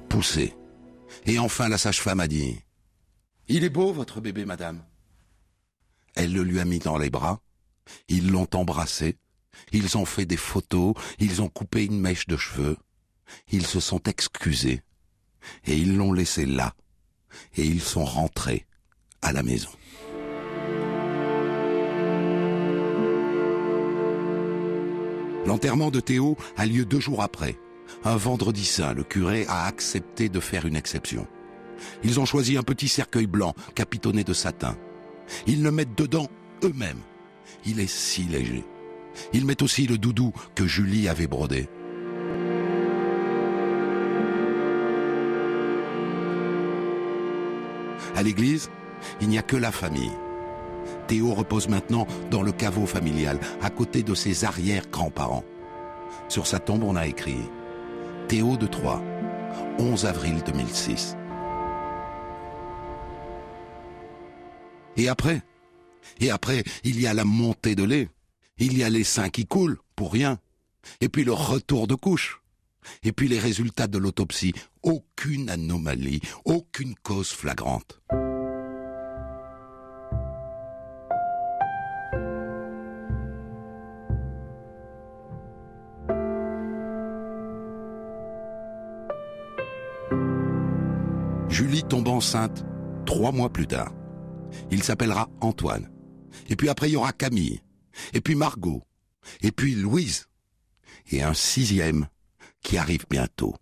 [0.08, 0.54] Poussé.
[1.26, 2.52] Et enfin, la sage-femme a dit⁇
[3.48, 4.78] Il est beau, votre bébé, madame!⁇
[6.14, 7.40] Elle le lui a mis dans les bras.
[8.08, 9.18] Ils l'ont embrassé.
[9.72, 10.94] Ils ont fait des photos.
[11.18, 12.76] Ils ont coupé une mèche de cheveux.
[13.50, 14.82] Ils se sont excusés.
[15.66, 16.74] Et ils l'ont laissé là.
[17.56, 18.66] Et ils sont rentrés
[19.22, 19.70] à la maison.
[25.46, 27.58] L'enterrement de Théo a lieu deux jours après.
[28.04, 31.26] Un vendredi saint, le curé a accepté de faire une exception.
[32.02, 34.76] Ils ont choisi un petit cercueil blanc capitonné de satin.
[35.46, 36.28] Ils le mettent dedans
[36.62, 37.00] eux-mêmes.
[37.66, 38.64] Il est si léger.
[39.32, 41.68] Ils mettent aussi le doudou que Julie avait brodé.
[48.16, 48.70] À l'église,
[49.20, 50.12] il n'y a que la famille.
[51.08, 55.44] Théo repose maintenant dans le caveau familial, à côté de ses arrière-grands-parents.
[56.28, 57.38] Sur sa tombe, on a écrit
[58.28, 59.02] Théo de Troyes,
[59.78, 61.16] 11 avril 2006.
[64.96, 65.42] Et après
[66.20, 68.08] Et après, il y a la montée de lait.
[68.58, 70.38] Il y a les seins qui coulent, pour rien.
[71.00, 72.40] Et puis le retour de couche.
[73.02, 74.54] Et puis les résultats de l'autopsie.
[74.82, 78.00] Aucune anomalie, aucune cause flagrante.
[92.24, 92.64] Enceinte
[93.04, 93.92] trois mois plus tard.
[94.70, 95.90] Il s'appellera Antoine.
[96.48, 97.60] Et puis après, il y aura Camille.
[98.14, 98.82] Et puis Margot.
[99.42, 100.26] Et puis Louise.
[101.10, 102.08] Et un sixième
[102.62, 103.54] qui arrive bientôt.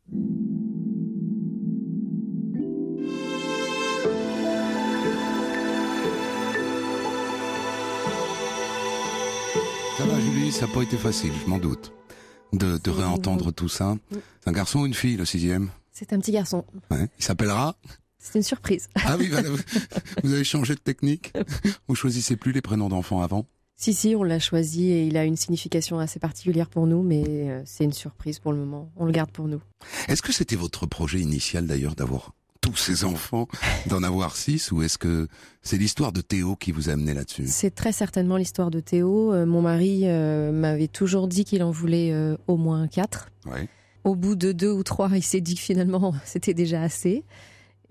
[9.98, 11.92] Ça va, Julie, ça n'a pas été facile, je m'en doute.
[12.53, 13.96] De, de réentendre tout ça.
[14.12, 15.70] C'est un garçon ou une fille, le sixième?
[15.90, 16.64] C'est un petit garçon.
[16.92, 17.09] Ouais.
[17.18, 17.77] Il s'appellera
[18.23, 18.89] C'est une surprise.
[19.05, 21.33] Ah oui, voilà, vous- avez changé de technique.
[21.89, 23.47] Vous choisissez plus les prénoms d'enfants avant.
[23.77, 27.25] Si, si, on l'a choisi et il a une signification assez particulière pour nous, mais
[27.27, 28.93] euh, c'est une surprise pour le moment.
[28.97, 29.61] On le garde pour nous.
[30.07, 33.49] Est-ce que c'était votre projet initial d'ailleurs d'avoir tous ces enfants,
[33.87, 35.27] d'en avoir six, ou est-ce que
[35.63, 37.47] c'est l'histoire de Théo qui vous a amené là-dessus?
[37.49, 39.33] C'est très certainement l'histoire de Théo.
[39.33, 43.31] Euh, mon mari euh, m'avait toujours dit qu'il en voulait euh, au moins quatre.
[43.47, 43.69] Ouais.
[44.05, 47.25] Au bout de deux ou trois, il s'est dit que finalement c'était déjà assez.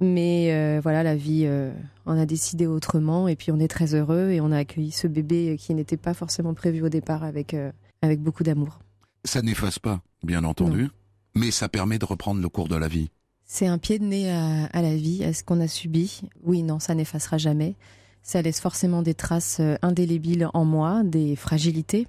[0.02, 1.72] Mais euh, voilà, la vie euh,
[2.08, 5.06] en a décidé autrement et puis on est très heureux et on a accueilli ce
[5.06, 8.80] bébé qui n'était pas forcément prévu au départ avec, euh, avec beaucoup d'amour.
[9.26, 10.90] Ça n'efface pas, bien entendu,
[11.36, 13.12] mais ça permet de reprendre le cours de la vie.
[13.46, 16.22] C'est un pied de nez à, à la vie, à ce qu'on a subi.
[16.44, 17.76] Oui, non, ça n'effacera jamais.
[18.24, 22.08] Ça laisse forcément des traces euh, indélébiles en moi, des fragilités,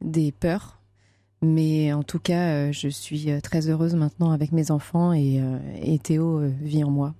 [0.00, 0.77] des peurs.
[1.42, 5.40] Mais en tout cas, euh, je suis euh, très heureuse maintenant avec mes enfants et,
[5.40, 7.14] euh, et Théo vit en moi.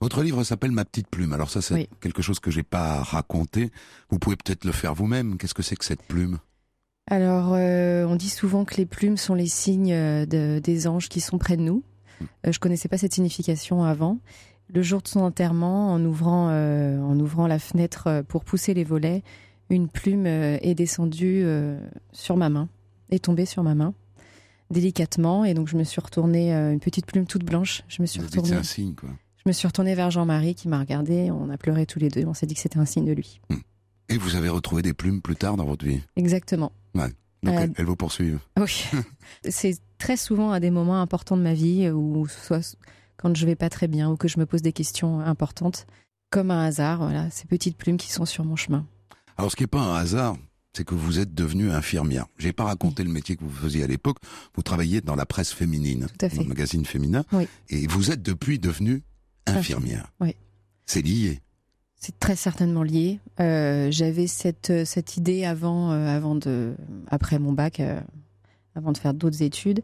[0.00, 1.32] Votre livre s'appelle Ma petite plume.
[1.32, 1.88] Alors ça, c'est Oui.
[2.00, 3.70] quelque chose que j'ai pas raconté.
[4.10, 5.36] Vous pouvez peut-être le faire vous-même.
[5.36, 6.38] Qu'est-ce que c'est que cette plume?
[7.10, 11.20] Alors, euh, on dit souvent que les plumes sont les signes de- des anges qui
[11.20, 11.82] sont près de nous.
[12.46, 14.18] Euh, je connaissais pas cette signification avant.
[14.72, 18.84] Le jour de son enterrement, en ouvrant, euh, en ouvrant la fenêtre pour pousser les
[18.84, 19.22] volets,
[19.68, 21.44] une plume est descendue
[22.12, 22.68] sur ma main,
[23.12, 23.94] est tombée sur ma main,
[24.70, 25.44] délicatement.
[25.44, 27.82] Et donc, je me suis retournée, euh, une petite plume toute blanche.
[27.88, 29.10] Je me suis c'est retournée, un signe, quoi.
[29.44, 31.30] je me suis retournée vers Jean-Marie qui m'a regardée.
[31.30, 32.24] On a pleuré tous les deux.
[32.26, 33.40] On s'est dit que c'était un signe de lui.
[34.08, 36.00] Et vous avez retrouvé des plumes plus tard dans votre vie?
[36.16, 36.72] Exactement.
[36.94, 38.38] Donc Euh, elles, elles vous poursuivent.
[38.58, 38.84] Oui.
[39.48, 42.76] c'est très souvent à des moments importants de ma vie, ou soit
[43.16, 45.86] quand je vais pas très bien, ou que je me pose des questions importantes,
[46.30, 48.86] comme un hasard, voilà, ces petites plumes qui sont sur mon chemin.
[49.36, 50.36] Alors ce qui n'est pas un hasard,
[50.72, 52.26] c'est que vous êtes devenue infirmière.
[52.38, 54.16] J'ai pas raconté le métier que vous faisiez à l'époque.
[54.54, 57.46] Vous travailliez dans la presse féminine, dans le magazine féminin, Oui.
[57.68, 59.02] et vous êtes depuis devenue
[59.46, 60.10] infirmière.
[60.20, 60.34] Oui.
[60.86, 61.40] C'est lié.
[61.96, 63.20] C'est très certainement lié.
[63.38, 66.74] Euh, J'avais cette, cette idée avant, euh, avant de,
[67.08, 68.00] après mon bac, euh,
[68.74, 69.82] avant de faire d'autres études,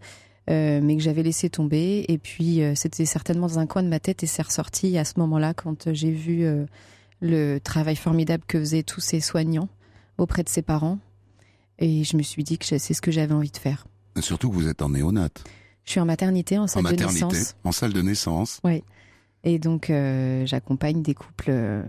[0.50, 2.04] euh, mais que j'avais laissé tomber.
[2.08, 5.04] Et puis, euh, c'était certainement dans un coin de ma tête et c'est ressorti à
[5.04, 6.64] ce moment-là quand j'ai vu euh,
[7.20, 9.68] le travail formidable que faisaient tous ces soignants
[10.18, 10.98] auprès de ses parents.
[11.78, 13.86] Et je me suis dit que c'est ce que j'avais envie de faire.
[14.20, 15.44] Surtout que vous êtes en néonate,
[15.84, 17.54] Je suis en maternité, en en salle de maternité, naissance.
[17.64, 18.60] en salle de naissance.
[19.44, 21.82] Et donc, euh, j'accompagne des couples euh,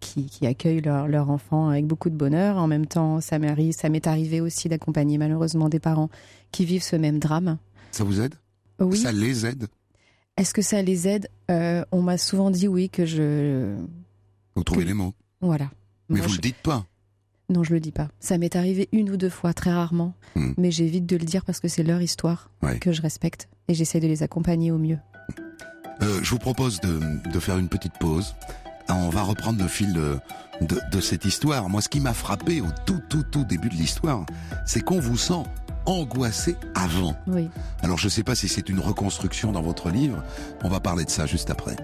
[0.00, 2.56] qui, qui accueillent leur, leur enfant avec beaucoup de bonheur.
[2.56, 6.08] En même temps, ça m'arrive, ça m'est arrivé aussi d'accompagner malheureusement des parents
[6.50, 7.58] qui vivent ce même drame.
[7.92, 8.34] Ça vous aide?
[8.80, 8.96] Oui.
[8.96, 9.68] Ça les aide?
[10.38, 11.28] Est-ce que ça les aide?
[11.50, 13.76] Euh, On m'a souvent dit oui que je,
[14.56, 15.12] Vous trouvez Que- les mots.
[15.42, 15.70] voilà.
[16.08, 16.86] Mais Moi, vous je- le dites pas.
[17.50, 18.08] Non, je le dis pas.
[18.20, 20.14] Ça m'est arrivé une ou deux fois, très rarement.
[20.34, 20.52] Hmm.
[20.56, 22.78] Mais j'évite de le dire parce que c'est leur histoire Ouais.
[22.78, 24.98] que je respecte et j'essaie de les accompagner au mieux.
[26.02, 28.34] Euh, je vous propose de, de faire une petite pause.
[28.88, 30.18] On va reprendre le fil de,
[30.60, 31.68] de, de cette histoire.
[31.68, 34.26] Moi, ce qui m'a frappé au tout, tout, tout début de l'histoire,
[34.66, 35.42] c'est qu'on vous sent
[35.86, 37.14] angoissé avant.
[37.26, 37.48] Oui.
[37.82, 40.22] Alors, je ne sais pas si c'est une reconstruction dans votre livre.
[40.62, 41.76] On va parler de ça juste après.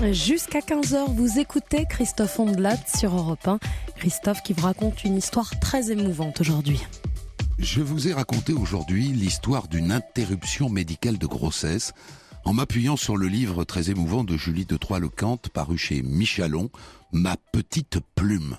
[0.00, 3.58] Jusqu'à 15h, vous écoutez Christophe Ondelat sur Europe 1.
[3.96, 6.80] Christophe qui vous raconte une histoire très émouvante aujourd'hui.
[7.58, 11.94] Je vous ai raconté aujourd'hui l'histoire d'une interruption médicale de grossesse
[12.44, 16.70] en m'appuyant sur le livre très émouvant de Julie de Troyes-le-Cante paru chez Michalon,
[17.10, 18.56] Ma petite plume.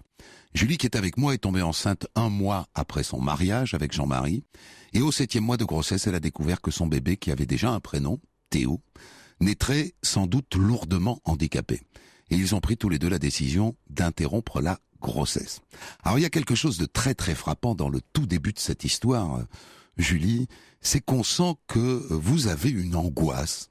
[0.53, 4.43] Julie qui est avec moi est tombée enceinte un mois après son mariage avec Jean-Marie
[4.91, 7.69] et au septième mois de grossesse elle a découvert que son bébé qui avait déjà
[7.69, 8.81] un prénom, Théo,
[9.39, 11.81] naîtrait sans doute lourdement handicapé.
[12.29, 15.61] Et ils ont pris tous les deux la décision d'interrompre la grossesse.
[16.03, 18.59] Alors il y a quelque chose de très très frappant dans le tout début de
[18.59, 19.43] cette histoire, euh,
[19.97, 20.47] Julie,
[20.81, 23.69] c'est qu'on sent que vous avez une angoisse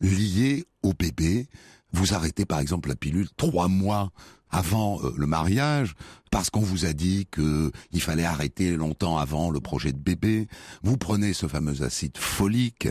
[0.00, 1.46] liée au bébé.
[1.92, 4.12] Vous arrêtez par exemple la pilule trois mois
[4.52, 5.94] avant euh, le mariage
[6.30, 10.46] parce qu'on vous a dit que il fallait arrêter longtemps avant le projet de bébé.
[10.82, 12.88] Vous prenez ce fameux acide folique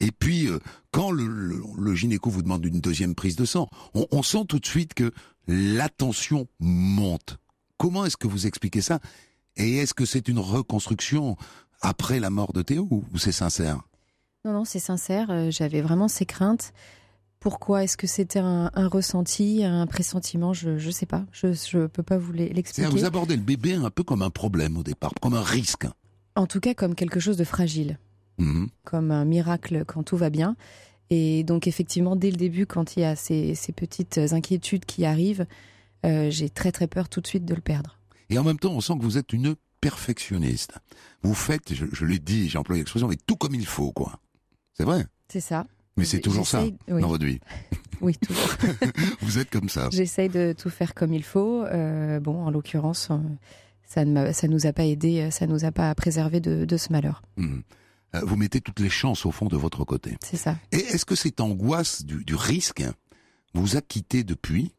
[0.00, 0.58] et puis euh,
[0.92, 4.44] quand le, le- le gynéco vous demande une deuxième prise de sang, on, on sent
[4.48, 5.12] tout de suite que
[5.48, 7.38] la tension monte.
[7.78, 9.00] Comment est-ce que vous expliquez ça?
[9.56, 11.36] Et est-ce que c'est une reconstruction
[11.80, 13.80] après la mort de Théo ou c'est sincère?
[14.44, 15.30] Non, non, c'est sincère.
[15.30, 16.72] euh, J'avais vraiment ces craintes.
[17.44, 21.26] Pourquoi Est-ce que c'était un, un ressenti, un pressentiment Je ne sais pas.
[21.30, 22.88] Je ne peux pas vous l'expliquer.
[22.88, 25.86] vous abordez le bébé un peu comme un problème au départ, comme un risque.
[26.36, 27.98] En tout cas, comme quelque chose de fragile,
[28.38, 28.68] Mhm.
[28.84, 30.56] comme un miracle quand tout va bien.
[31.10, 35.04] Et donc, effectivement, dès le début, quand il y a ces, ces petites inquiétudes qui
[35.04, 35.46] arrivent,
[36.06, 37.98] euh, j'ai très très peur tout de suite de le perdre.
[38.30, 40.72] Et en même temps, on sent que vous êtes une perfectionniste.
[41.22, 44.18] Vous faites, je, je l'ai dit, j'ai employé l'expression, mais tout comme il faut, quoi.
[44.72, 45.04] C'est vrai?
[45.28, 45.66] C'est ça.
[45.96, 47.00] Mais c'est toujours ça oui.
[47.00, 47.40] dans votre vie.
[48.00, 48.50] Oui, toujours.
[49.22, 49.88] Vous êtes comme ça.
[49.92, 51.62] J'essaye de tout faire comme il faut.
[51.62, 53.16] Euh, bon, en l'occurrence, euh,
[53.86, 56.76] ça ne ça nous a pas aidé, euh, ça nous a pas préservé de, de
[56.76, 57.22] ce malheur.
[57.38, 57.44] Euh,
[58.24, 60.18] Vous mettez toutes les chances au fond de votre côté.
[60.22, 60.56] C'est ça.
[60.72, 62.82] Et est-ce que cette angoisse du, du risque
[63.54, 64.74] vous a quitté depuis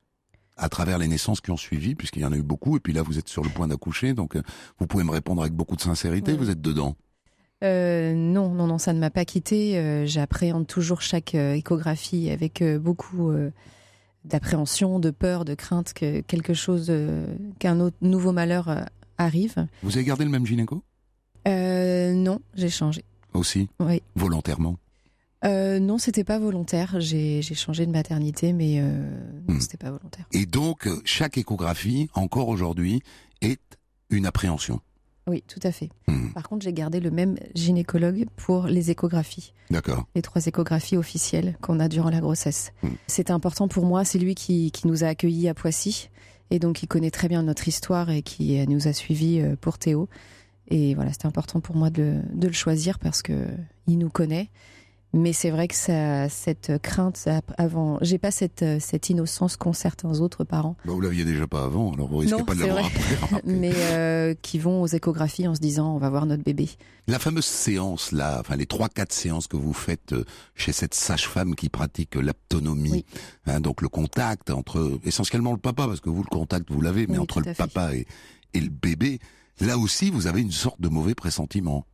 [0.58, 2.94] à travers les naissances qui ont suivi, puisqu'il y en a eu beaucoup, et puis
[2.94, 4.38] là vous êtes sur le point d'accoucher, donc
[4.78, 6.38] vous pouvez me répondre avec beaucoup de sincérité, Oui.
[6.38, 6.96] vous êtes dedans.
[7.66, 9.78] Euh, non, non, non, ça ne m'a pas quitté.
[9.78, 13.32] Euh, J'appréhende toujours chaque euh, échographie avec beaucoup
[14.24, 16.92] d'appréhension, de peur, de crainte que quelque chose,
[17.60, 18.86] qu'un autre nouveau malheur
[19.18, 19.68] arrive.
[19.84, 20.84] Vous avez gardé le même gynéco?
[21.48, 23.04] Euh, non, j'ai changé.
[23.34, 24.02] aussi, Oui.
[24.16, 24.78] volontairement?
[25.44, 26.96] Euh, non, c'était pas volontaire.
[27.00, 29.04] J'ai changé de maternité, mais euh,
[29.48, 29.60] Hmm.
[29.60, 30.26] c'était pas volontaire.
[30.32, 33.02] Et donc, chaque échographie, encore aujourd'hui,
[33.42, 33.60] est
[34.10, 34.80] une appréhension?
[35.28, 35.90] Oui, tout à fait.
[36.08, 36.34] Mhm.
[36.34, 40.06] Par contre, j'ai gardé le même gynécologue pour les échographies, D'accord.
[40.16, 42.74] les trois échographies officielles qu'on a durant la grossesse.
[42.84, 42.90] Hmm.
[43.08, 44.06] C'était important pour moi.
[44.06, 46.10] C'est lui qui, qui nous a accueillis à Poissy.
[46.52, 49.80] Et donc, il connaît très bien notre histoire et qui nous a suivis euh, pour
[49.80, 50.08] Théo.
[50.68, 53.48] Et voilà, c'était important pour moi de le, de le choisir parce que
[53.88, 54.50] il nous connaît.
[55.18, 59.72] Mais c'est vrai que ça, cette crainte, ça, avant, j'ai pas cette, cette innocence qu'ont
[59.72, 62.60] certains autres parents, Bah, vous l'aviez déjà pas avant, alors vous risquez Non, pas de
[62.60, 63.16] l'avoir après.
[63.16, 63.42] remarquez.
[63.50, 66.70] mais euh, qui vont aux échographies en se disant on va voir notre bébé.
[67.08, 70.94] La fameuse séance là, enfin les trois quatre séances que vous faites euh, chez cette
[70.94, 73.06] sage-femme qui pratique l'aptonomie, Oui.
[73.46, 77.08] hein, donc le contact entre essentiellement le papa parce que vous le contact vous l'avez,
[77.08, 77.54] mais Oui, entre le fait.
[77.56, 78.06] papa et,
[78.54, 79.20] et le bébé,
[79.62, 81.86] là aussi vous avez une sorte de mauvais pressentiment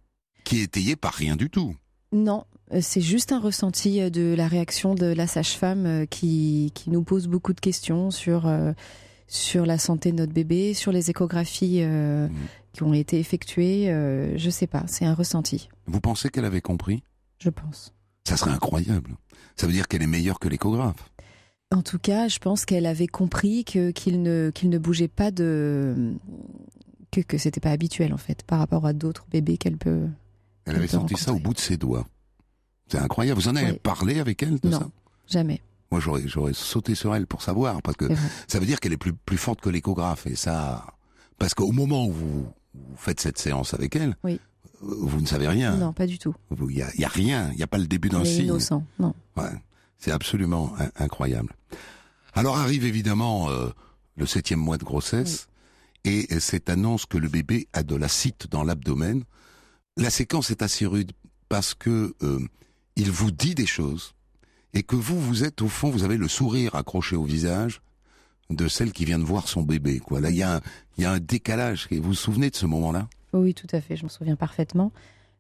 [0.43, 1.75] qui est étayé par rien du tout.
[2.13, 2.45] Non,
[2.79, 7.03] c'est juste un ressenti euh, de la réaction de la sage-femme euh, qui, qui nous
[7.03, 8.71] pose beaucoup de questions sur, euh,
[9.27, 12.33] sur la santé de notre bébé, sur les échographies euh, Mhm.
[12.73, 13.89] qui ont été effectuées.
[13.89, 17.03] euh, je sais pas, c'est un ressenti, Vous pensez qu'elle avait compris?
[17.39, 17.93] Je pense.
[18.25, 19.17] Ça serait incroyable.
[19.57, 21.09] Ça veut dire qu'elle est meilleure que l'échographe.
[21.73, 25.31] En tout cas, je pense qu'elle avait compris que qu'il ne qu'il ne bougeait pas
[25.31, 26.13] de
[27.11, 30.07] que que c'était pas habituel en fait par rapport à d'autres bébés qu'elle peut.
[30.65, 32.05] Elle avait Elle peut senti ça au bout de ses doigts.
[32.91, 33.39] C'est incroyable.
[33.39, 33.79] Vous en avez Oui.
[33.81, 34.79] parlé avec elle de Non.
[34.79, 34.89] ça?
[35.27, 35.61] Jamais.
[35.91, 38.05] Moi, j'aurais, j'aurais sauté sur elle pour savoir, parce que
[38.47, 40.25] ça veut dire qu'elle est plus, plus forte que l'échographe.
[40.27, 40.85] Et ça,
[41.37, 44.39] parce qu'au moment où vous, vous faites cette séance avec elle, Oui.
[44.81, 45.75] vous ne savez rien.
[45.77, 46.33] Non, pas du tout.
[46.69, 47.49] Il y a, y a rien.
[47.51, 48.45] Il n'y a pas le début d'un signe.
[48.45, 48.83] innocent.
[48.99, 49.13] Non.
[49.37, 49.49] Ouais.
[49.97, 51.53] C'est absolument in- incroyable.
[52.33, 53.69] Alors arrive évidemment euh,
[54.17, 55.47] le septième mois de grossesse
[56.05, 59.23] et cette annonce que le bébé a de l'acide dans l'abdomen.
[59.97, 61.11] La séquence est assez rude
[61.49, 62.39] parce que euh,
[62.95, 64.13] il vous dit des choses
[64.73, 67.81] et que vous, vous êtes au fond, vous avez le sourire accroché au visage
[68.49, 69.99] de celle qui vient de voir son bébé.
[69.99, 70.19] Quoi.
[70.21, 70.61] Là, il y, a un-
[70.97, 71.87] il y a un décalage.
[71.91, 73.07] Vous vous souvenez de ce moment-là?
[73.33, 74.91] Oui, tout à fait, je m'en souviens parfaitement.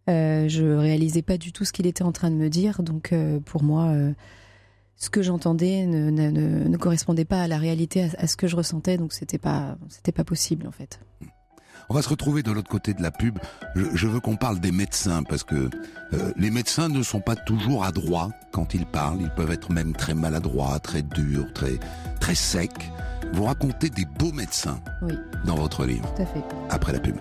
[0.09, 3.11] Euh, je réalisais pas du tout ce qu'il était en train de me dire, donc
[3.13, 4.13] euh, pour moi, euh,
[4.95, 8.35] ce que j'entendais ne, ne, ne- ne correspondait pas à la réalité, à, à ce
[8.37, 10.99] que je ressentais, donc c'était pas, c'était pas possible en fait.
[11.91, 13.37] On va se retrouver de l'autre côté de la pub.
[13.75, 15.69] Je, je veux qu'on parle des médecins parce que
[16.13, 19.17] euh, les médecins ne sont pas toujours adroits quand ils parlent.
[19.19, 21.81] Ils peuvent être même très maladroits, très durs, très
[22.21, 22.71] très secs.
[23.33, 25.15] Vous racontez des beaux médecins Oui.
[25.43, 26.41] dans votre livre Tout à fait.
[26.69, 27.17] après la pub.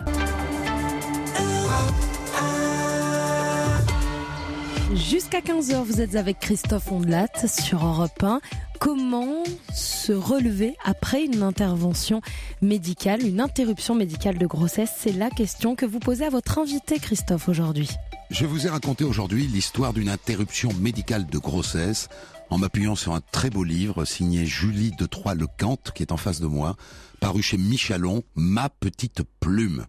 [4.94, 8.40] Jusqu'à 15h, vous êtes avec Christophe Ondelat sur Europe 1.
[8.80, 12.22] Comment se relever après une intervention
[12.62, 14.90] médicale, une interruption médicale de grossesse?
[14.96, 17.90] C'est la question que vous posez à votre invité Christophe aujourd'hui.
[18.30, 22.08] Je vous ai raconté aujourd'hui l'histoire d'une interruption médicale de grossesse
[22.48, 26.10] en m'appuyant sur un très beau livre signé Julie de Troyes Le Cante qui est
[26.10, 26.74] en face de moi,
[27.20, 29.84] paru chez Michalon, Ma petite plume.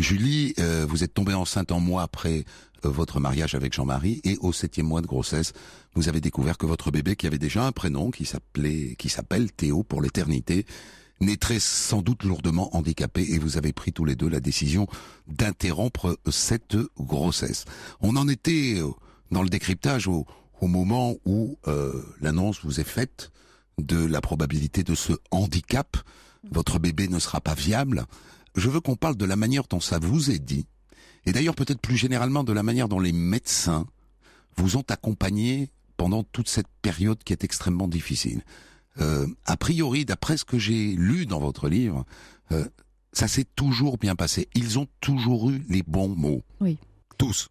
[0.00, 2.44] Julie, euh, vous êtes tombée enceinte en mois après
[2.84, 5.52] euh, votre mariage avec Jean-Marie et au septième mois de grossesse,
[5.94, 9.52] vous avez découvert que votre bébé, qui avait déjà un prénom, qui s'appelait, qui s'appelle
[9.52, 10.64] Théo pour l'éternité,
[11.20, 14.86] naîtrait sans doute lourdement handicapé et vous avez pris tous les deux la décision
[15.28, 17.66] d'interrompre cette grossesse.
[18.00, 18.88] On en était euh,
[19.30, 20.26] dans le décryptage au,
[20.62, 23.30] moment où euh, l'annonce vous est faite
[23.78, 25.96] de la probabilité de ce handicap.
[26.50, 28.04] Votre bébé ne sera pas viable.
[28.56, 30.66] Je veux qu'on parle de la manière dont ça vous est dit,
[31.26, 33.86] et d'ailleurs peut-être plus généralement de la manière dont les médecins
[34.56, 38.42] vous ont accompagné pendant toute cette période qui est extrêmement difficile.
[39.00, 42.04] Euh, a priori, d'après ce que j'ai lu dans votre livre,
[42.52, 42.66] euh,
[43.12, 44.48] ça s'est toujours bien passé.
[44.54, 46.42] Ils ont toujours eu les bons mots.
[46.60, 46.78] Oui.
[47.18, 47.48] Tous.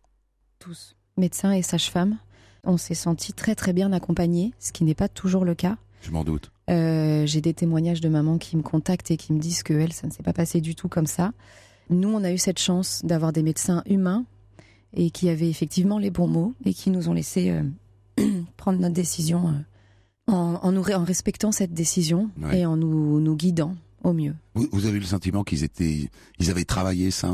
[0.59, 2.17] Tous, médecins et sages-femmes,
[2.63, 5.77] on s'est sentis très très bien accompagnés, ce qui n'est pas toujours le cas.
[6.01, 6.51] Je m'en doute.
[6.69, 9.93] Euh, J'ai des témoignages de mamans qui me contactent et qui me disent que elles,
[9.93, 11.31] ça ne s'est pas passé du tout comme ça.
[11.89, 14.25] Nous, on a eu cette chance d'avoir des médecins humains
[14.93, 17.63] et qui avaient effectivement les bons mots et qui nous ont laissé euh,
[18.57, 22.59] prendre notre décision euh, en, en nous en respectant cette décision Ouais.
[22.59, 24.33] et en nous, nous guidant au mieux.
[24.55, 27.33] Vous, vous avez eu le sentiment qu'ils étaient, ils avaient travaillé ça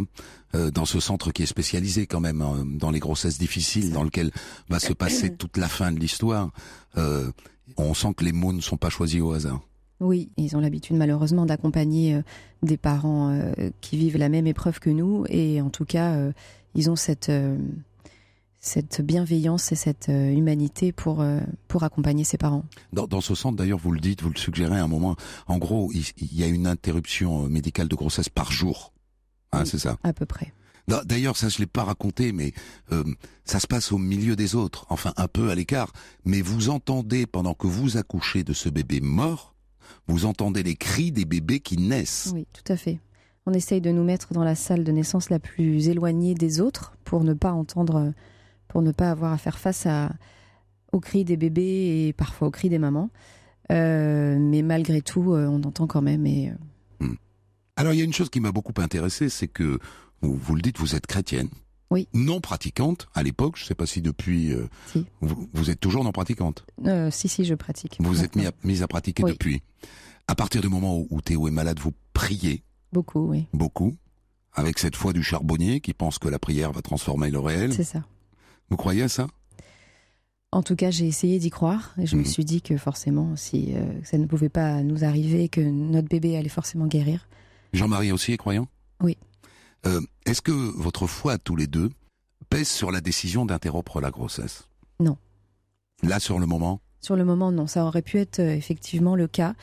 [0.55, 4.03] euh, dans ce centre qui est spécialisé quand même euh, dans les grossesses difficiles, dans
[4.03, 4.31] lequel
[4.69, 6.49] va se passer toute la fin de l'histoire.
[6.97, 7.31] Euh,
[7.77, 9.61] on sent que les mots ne sont pas choisis au hasard.
[10.01, 12.21] Oui, ils ont l'habitude malheureusement d'accompagner euh,
[12.63, 16.31] des parents euh, qui vivent la même épreuve que nous et en tout cas, euh,
[16.75, 17.31] ils ont cette,
[18.59, 21.23] cette bienveillance et cette humanité pour,
[21.69, 22.65] pour accompagner ces parents.
[22.91, 25.15] Dans, dans ce centre, d'ailleurs, vous le dites, vous le suggérez à un moment.
[25.47, 28.91] En gros, il, il y a une interruption médicale de grossesse par jour.
[29.53, 29.67] Hein, Oui.
[29.67, 29.97] c'est ça.
[30.03, 30.51] À peu près.
[30.87, 32.53] D'ailleurs, ça je l'ai pas raconté, mais
[32.91, 33.03] euh,
[33.43, 35.91] ça se passe au milieu des autres, enfin un peu à l'écart.
[36.25, 39.55] Mais vous entendez pendant que vous accouchez de ce bébé mort,
[40.07, 42.31] vous entendez les cris des bébés qui naissent.
[42.33, 42.99] Oui, tout à fait.
[43.47, 46.93] On essaye de nous mettre dans la salle de naissance la plus éloignée des autres
[47.03, 48.13] pour ne pas entendre,
[48.67, 50.11] pour ne pas avoir à faire face à,
[50.91, 53.09] aux cris des bébés et parfois aux cris des mamans.
[53.71, 56.25] Euh, mais malgré tout, euh, on entend quand même.
[56.25, 56.51] Et,
[57.01, 57.07] euh,
[57.75, 59.79] Alors il y a une chose qui m'a beaucoup intéressé, c'est que
[60.33, 61.49] vous, le dites, vous êtes chrétienne.
[61.91, 62.07] Oui.
[62.13, 63.57] Non pratiquante à l'époque.
[63.57, 64.51] Je sais pas si depuis.
[64.51, 65.05] euh, Si.
[65.21, 66.65] vous, vous êtes toujours non pratiquante.
[66.85, 67.97] euh, si, si, je pratique.
[67.99, 69.31] Vous êtes mis à, mise à pratiquer Oui.
[69.31, 69.61] depuis.
[70.27, 73.45] À partir du moment où, où Théo est malade, vous priez Beaucoup, oui.
[73.53, 73.95] beaucoup,
[74.53, 77.71] avec cette foi du charbonnier qui pense que la prière va transformer le réel.
[77.73, 78.03] C'est ça.
[78.69, 79.27] Vous croyez à ça?
[80.51, 82.27] En tout cas, j'ai essayé d'y croire et je me Mhm.
[82.27, 86.37] suis dit que forcément, si euh, ça ne pouvait pas nous arriver, que notre bébé
[86.37, 87.27] allait forcément guérir.
[87.73, 88.67] Jean-Marie aussi est croyant?
[89.01, 89.17] Oui.
[89.87, 91.89] Euh, Est-ce que votre foi tous les deux
[92.49, 94.67] pèse sur la décision d'interrompre la grossesse?
[94.99, 95.17] Non.
[96.03, 96.81] Là, sur le moment?
[97.01, 97.67] Sur le moment, non.
[97.67, 99.55] Ça aurait pu être euh, effectivement le cas.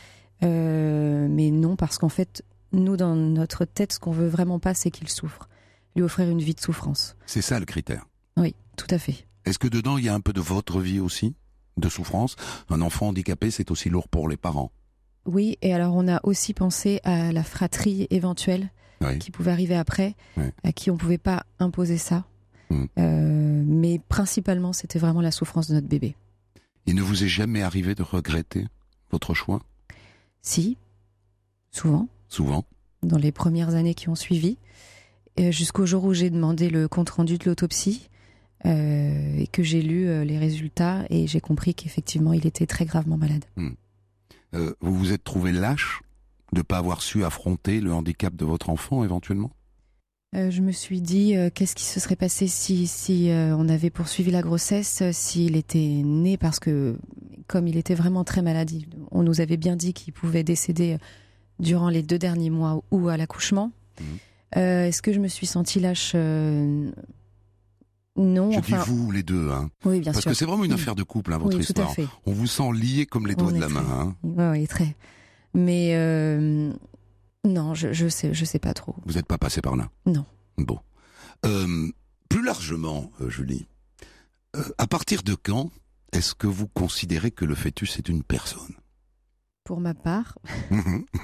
[0.43, 4.75] Euh, mais non, parce qu'en fait, nous, dans notre tête, ce qu'on veut vraiment pas,
[4.75, 5.49] c'est qu'il souffre.
[5.95, 7.17] Lui offrir une vie de souffrance.
[7.27, 8.07] C'est ça le critère.
[8.37, 9.27] Oui, tout à fait.
[9.45, 11.35] Est-ce que dedans, il y a un peu de votre vie aussi
[11.77, 12.37] De souffrance?
[12.71, 14.73] Un enfant handicapé, c'est aussi lourd pour les parents.
[15.27, 18.71] Oui, et alors on a aussi pensé à la fratrie éventuelle
[19.09, 19.19] Oui.
[19.19, 20.15] qui pouvait arriver après,
[20.65, 22.25] à qui on pouvait pas imposer ça.
[22.71, 22.85] Mm.
[22.99, 26.15] Euh, mais principalement, c'était vraiment la souffrance de notre bébé.
[26.87, 28.67] Il ne vous est jamais arrivé de regretter
[29.11, 29.61] votre choix?
[30.41, 30.77] Si,
[31.71, 32.65] souvent, Souvent.
[33.03, 34.57] dans les premières années qui ont suivi,
[35.39, 38.09] euh, jusqu'au jour où j'ai demandé le compte-rendu de l'autopsie
[38.67, 42.85] euh, et que j'ai lu euh, les résultats et j'ai compris qu'effectivement, il était très
[42.85, 43.45] gravement malade.
[44.55, 46.03] Euh, vous vous êtes trouvé lâche?
[46.53, 49.51] De ne pas avoir su affronter le handicap de votre enfant éventuellement?
[50.35, 53.69] Euh, je me suis dit, euh, qu'est-ce qui se serait passé si, si euh, on
[53.69, 56.97] avait poursuivi la grossesse, s'il était né, parce que
[57.49, 58.71] comme il était vraiment très malade,
[59.11, 60.97] on nous avait bien dit qu'il pouvait décéder
[61.59, 63.73] durant les deux derniers mois ou à l'accouchement.
[64.01, 64.07] Mhm.
[64.63, 66.93] Est-ce que je me suis sentie lâche Non,
[68.53, 69.71] Je enfin, dis vous, les deux, hein.
[69.85, 70.31] oui, bien Parce sûr.
[70.31, 70.81] que c'est vraiment une Oui.
[70.81, 71.95] affaire de couple, hein, votre oui, histoire.
[72.27, 73.85] On vous sent liés comme les doigts On de la main.
[73.91, 74.15] hein.
[74.23, 74.95] Ouais, oui, très.
[75.55, 76.73] Mais euh,
[77.45, 78.95] non, je, je sais, je sais pas trop.
[79.05, 79.91] Vous n'êtes pas passé par là?
[80.07, 80.25] Non.
[80.59, 80.79] Bon.
[81.45, 81.89] Euh,
[82.29, 83.67] plus largement, euh, Julie,
[84.57, 85.71] euh, à partir de quand
[86.13, 88.75] est-ce que vous considérez que le fœtus est une personne?
[89.65, 90.39] Pour ma part,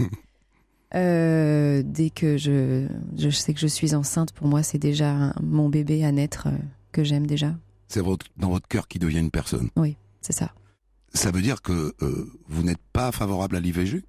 [0.94, 5.34] Euh, dès que je, je sais que je suis enceinte, pour moi, c'est déjà un-
[5.42, 6.48] mon bébé à naître
[6.92, 7.54] que j'aime déjà.
[7.88, 9.68] C'est votre, dans votre cœur qui devient une personne?
[10.22, 10.50] C'est ça.
[11.12, 11.94] Ça veut dire que
[12.48, 14.02] vous n'êtes pas favorable à l'IVG?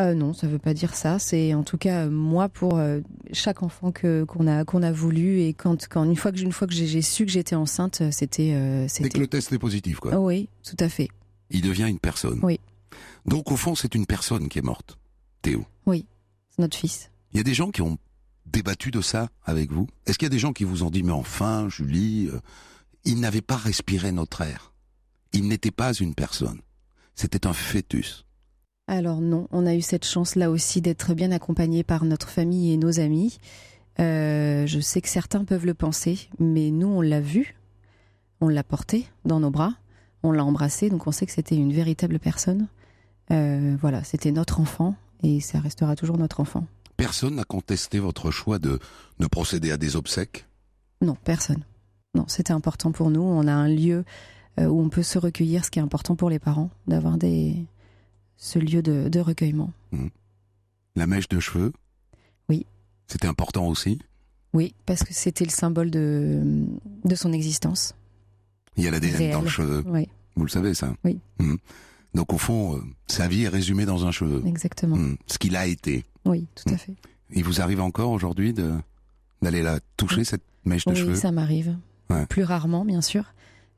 [0.00, 1.18] Euh, non, ça veut pas dire ça.
[1.18, 3.00] C'est en tout cas moi pour euh,
[3.32, 6.52] chaque enfant que qu'on a qu'on a voulu et quand quand une fois que une
[6.52, 10.00] fois que j'ai su que j'étais enceinte, euh, c'était Dès que le test est positif,
[10.00, 10.16] quoi.
[10.16, 11.08] Oh oui, tout à fait.
[11.50, 12.40] Il devient une personne.
[12.42, 12.60] Oui.
[13.26, 14.98] Donc, au fond, c'est une personne qui est morte.
[15.42, 15.64] Théo.
[15.86, 16.04] C'est
[16.58, 17.10] notre fils.
[17.32, 17.98] Il y a des gens qui ont
[18.46, 19.86] débattu de ça avec vous?
[20.06, 22.28] Est-ce qu'il y a des gens qui vous ont dit, mais enfin, Julie,
[23.04, 24.72] il n'avait pas respiré notre air.
[25.32, 26.60] Il n'était pas une personne.
[27.14, 28.24] C'était un fœtus.
[28.90, 32.72] Alors non, on a eu cette chance là aussi d'être bien accompagnés par notre famille
[32.72, 33.38] et nos amis.
[34.00, 37.54] Euh, je sais que certains peuvent le penser, mais nous on l'a vu,
[38.40, 39.74] on l'a porté dans nos bras,
[40.24, 42.66] on l'a embrassé, donc on sait que c'était une véritable personne.
[43.30, 46.66] Euh, voilà, c'était notre enfant et ça restera toujours notre enfant.
[46.96, 48.80] Personne n'a contesté votre choix de,
[49.20, 50.46] de procéder à des obsèques?
[51.00, 51.62] Non, personne.
[52.16, 53.22] Non, c'était important pour nous.
[53.22, 54.04] On a un lieu
[54.58, 57.54] euh, où on peut se recueillir, ce qui est important pour les parents, d'avoir des
[58.40, 59.70] ce lieu de, de recueillement.
[60.96, 61.72] La mèche de cheveux?
[62.48, 62.66] Oui.
[63.06, 64.00] C'était important aussi?
[64.52, 66.42] Oui, parce que c'était le symbole de,
[67.04, 67.94] de son existence.
[68.76, 69.42] Il y a l'ADN dans Réel.
[69.42, 69.84] le cheveu.
[69.86, 71.18] Oui, Vous le savez, ça Oui.
[71.38, 71.58] Mhm.
[72.14, 74.42] Donc, au fond, euh, sa vie est résumée dans un cheveu.
[74.46, 74.96] exactement.
[74.96, 75.16] Mhm.
[75.26, 76.04] Ce qu'il a été.
[76.24, 76.94] Oui, tout à fait.
[77.32, 78.72] Il vous arrive encore aujourd'hui de
[79.42, 81.14] d'aller la toucher cette mèche de oui, cheveux?
[81.14, 81.76] ça m'arrive.
[82.10, 82.26] Ouais.
[82.26, 83.32] Plus rarement, bien sûr.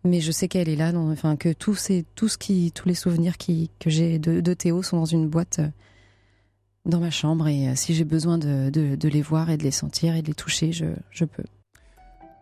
[0.05, 2.94] Mais je sais qu'elle est là, enfin que tous ces, tout ce qui, tous les
[2.94, 5.68] souvenirs qui, que j'ai de, de Théo sont dans une boîte euh,
[6.86, 9.62] dans ma chambre et euh, si j'ai besoin de, de, de les voir et de
[9.62, 11.44] les sentir et de les toucher, je, je peux.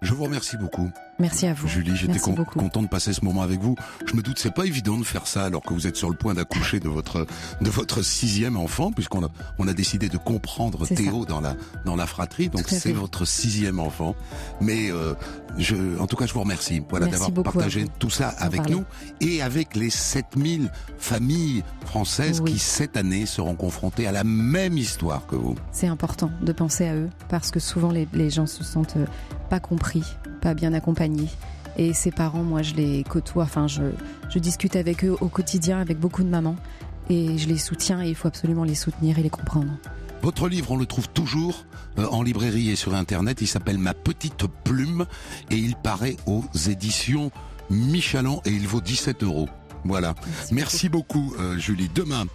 [0.00, 0.88] Je vous remercie beaucoup.
[1.20, 1.68] Merci à vous.
[1.68, 3.76] Julie, j'étais con- content de passer ce moment avec vous.
[4.06, 6.16] Je me doute, c'est pas évident de faire ça alors que vous êtes sur le
[6.16, 7.26] point d'accoucher de votre
[7.60, 11.54] de votre sixième enfant, puisqu'on a on a décidé de comprendre Théo dans la
[11.84, 12.48] dans la fratrie.
[12.48, 14.14] Donc c'est votre sixième enfant.
[14.60, 15.14] Mais euh,
[15.58, 16.82] je, en tout cas, je vous remercie.
[16.88, 18.74] Voilà d'avoir partagé tout ça avec parler.
[18.76, 18.84] nous
[19.20, 22.52] et avec les 7000 familles françaises Oui.
[22.52, 25.54] qui cette année seront confrontées à la même histoire que vous.
[25.72, 29.06] C'est important de penser à eux parce que souvent les, les gens se sentent euh,
[29.48, 30.04] pas compris,
[30.40, 31.28] pas bien accompagnés.
[31.76, 33.82] Et ces parents, moi, je les côtoie, enfin, je,
[34.28, 36.56] je discute avec eux au quotidien, avec beaucoup de mamans.
[37.08, 39.72] Et je les soutiens et il faut absolument les soutenir et les comprendre.
[40.22, 41.64] Votre livre, on le trouve toujours
[41.98, 43.38] euh, en librairie et sur Internet.
[43.40, 45.06] Il s'appelle Ma petite plume
[45.50, 47.30] et il paraît aux éditions
[47.70, 49.48] Michelin et il vaut 17 euros.
[49.84, 50.14] Voilà.
[50.52, 51.90] Merci beaucoup, euh, Julie.
[51.94, 52.26] Demain,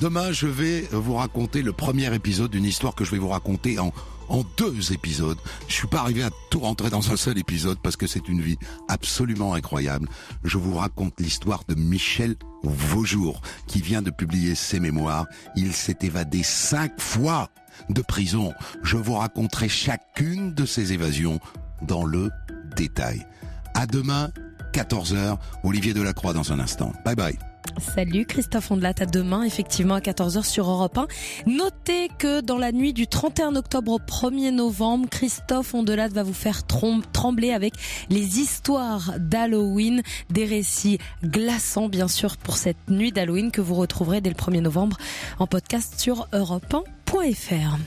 [0.00, 3.78] demain, je vais vous raconter le premier épisode d'une histoire que je vais vous raconter
[3.78, 3.92] en
[4.28, 5.38] en deux épisodes.
[5.68, 8.40] Je suis pas arrivé à tout rentrer dans un seul épisode parce que c'est une
[8.40, 8.58] vie
[8.88, 10.08] absolument incroyable.
[10.42, 15.26] Je vous raconte l'histoire de Michel Vaujour qui vient de publier ses mémoires.
[15.56, 17.50] Il s'est évadé cinq fois
[17.90, 18.52] de prison.
[18.82, 21.40] Je vous raconterai chacune de ces évasions
[21.82, 22.30] dans le
[22.76, 23.26] détail.
[23.74, 24.30] À demain,
[24.74, 25.38] 14h.
[25.62, 26.92] Olivier Delacroix dans un instant.
[27.04, 27.38] Bye bye.
[27.78, 31.06] Salut Christophe Ondelat, à demain effectivement à 14h sur Europe 1.
[31.46, 36.34] Notez que dans la nuit du 31 octobre au 1er novembre, Christophe Ondelat va vous
[36.34, 37.74] faire trembler avec
[38.10, 44.20] les histoires d'Halloween, des récits glaçants bien sûr pour cette nuit d'Halloween que vous retrouverez
[44.20, 44.96] dès le 1er novembre
[45.38, 47.78] en podcast sur europe1.fr.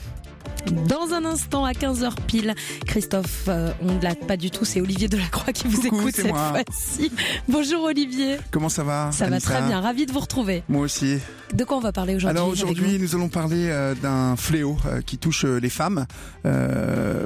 [0.72, 2.54] Dans un instant, à 15h pile,
[2.86, 7.10] Christophe euh, Ondelat, pas du tout, c'est Olivier Delacroix qui vous Coucou, écoute cette fois-ci.
[7.48, 10.62] Bonjour Olivier, Comment ça va ça va très bien, ravi de vous retrouver.
[10.68, 11.18] Moi aussi.
[11.54, 15.00] De quoi on va parler aujourd'hui Alors aujourd'hui, nous allons parler euh, d'un fléau euh,
[15.00, 16.06] qui touche les femmes,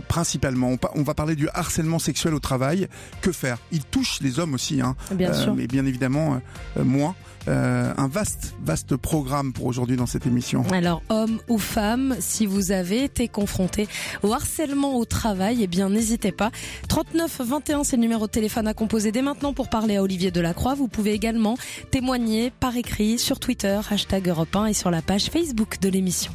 [0.08, 0.68] principalement.
[0.70, 2.88] On, on va parler du harcèlement sexuel au travail.
[3.20, 3.58] Que faire?
[3.72, 5.54] Il touche les hommes aussi, hein, Bien sûr.
[5.54, 6.40] mais bien évidemment
[6.76, 7.14] moins.
[7.48, 10.64] Euh, un vaste, vaste programme pour aujourd'hui dans cette émission.
[10.72, 13.88] Alors, homme ou femme, si vous avez été confronté
[14.22, 16.50] au harcèlement au travail, eh bien, n'hésitez pas.
[16.88, 20.30] 39 21, c'est le numéro de téléphone à composer dès maintenant pour parler à Olivier
[20.30, 20.74] Delacroix.
[20.74, 21.56] Vous pouvez également
[21.90, 26.32] témoigner par écrit sur Twitter, hashtag Europe 1 et sur la page Facebook de l'émission.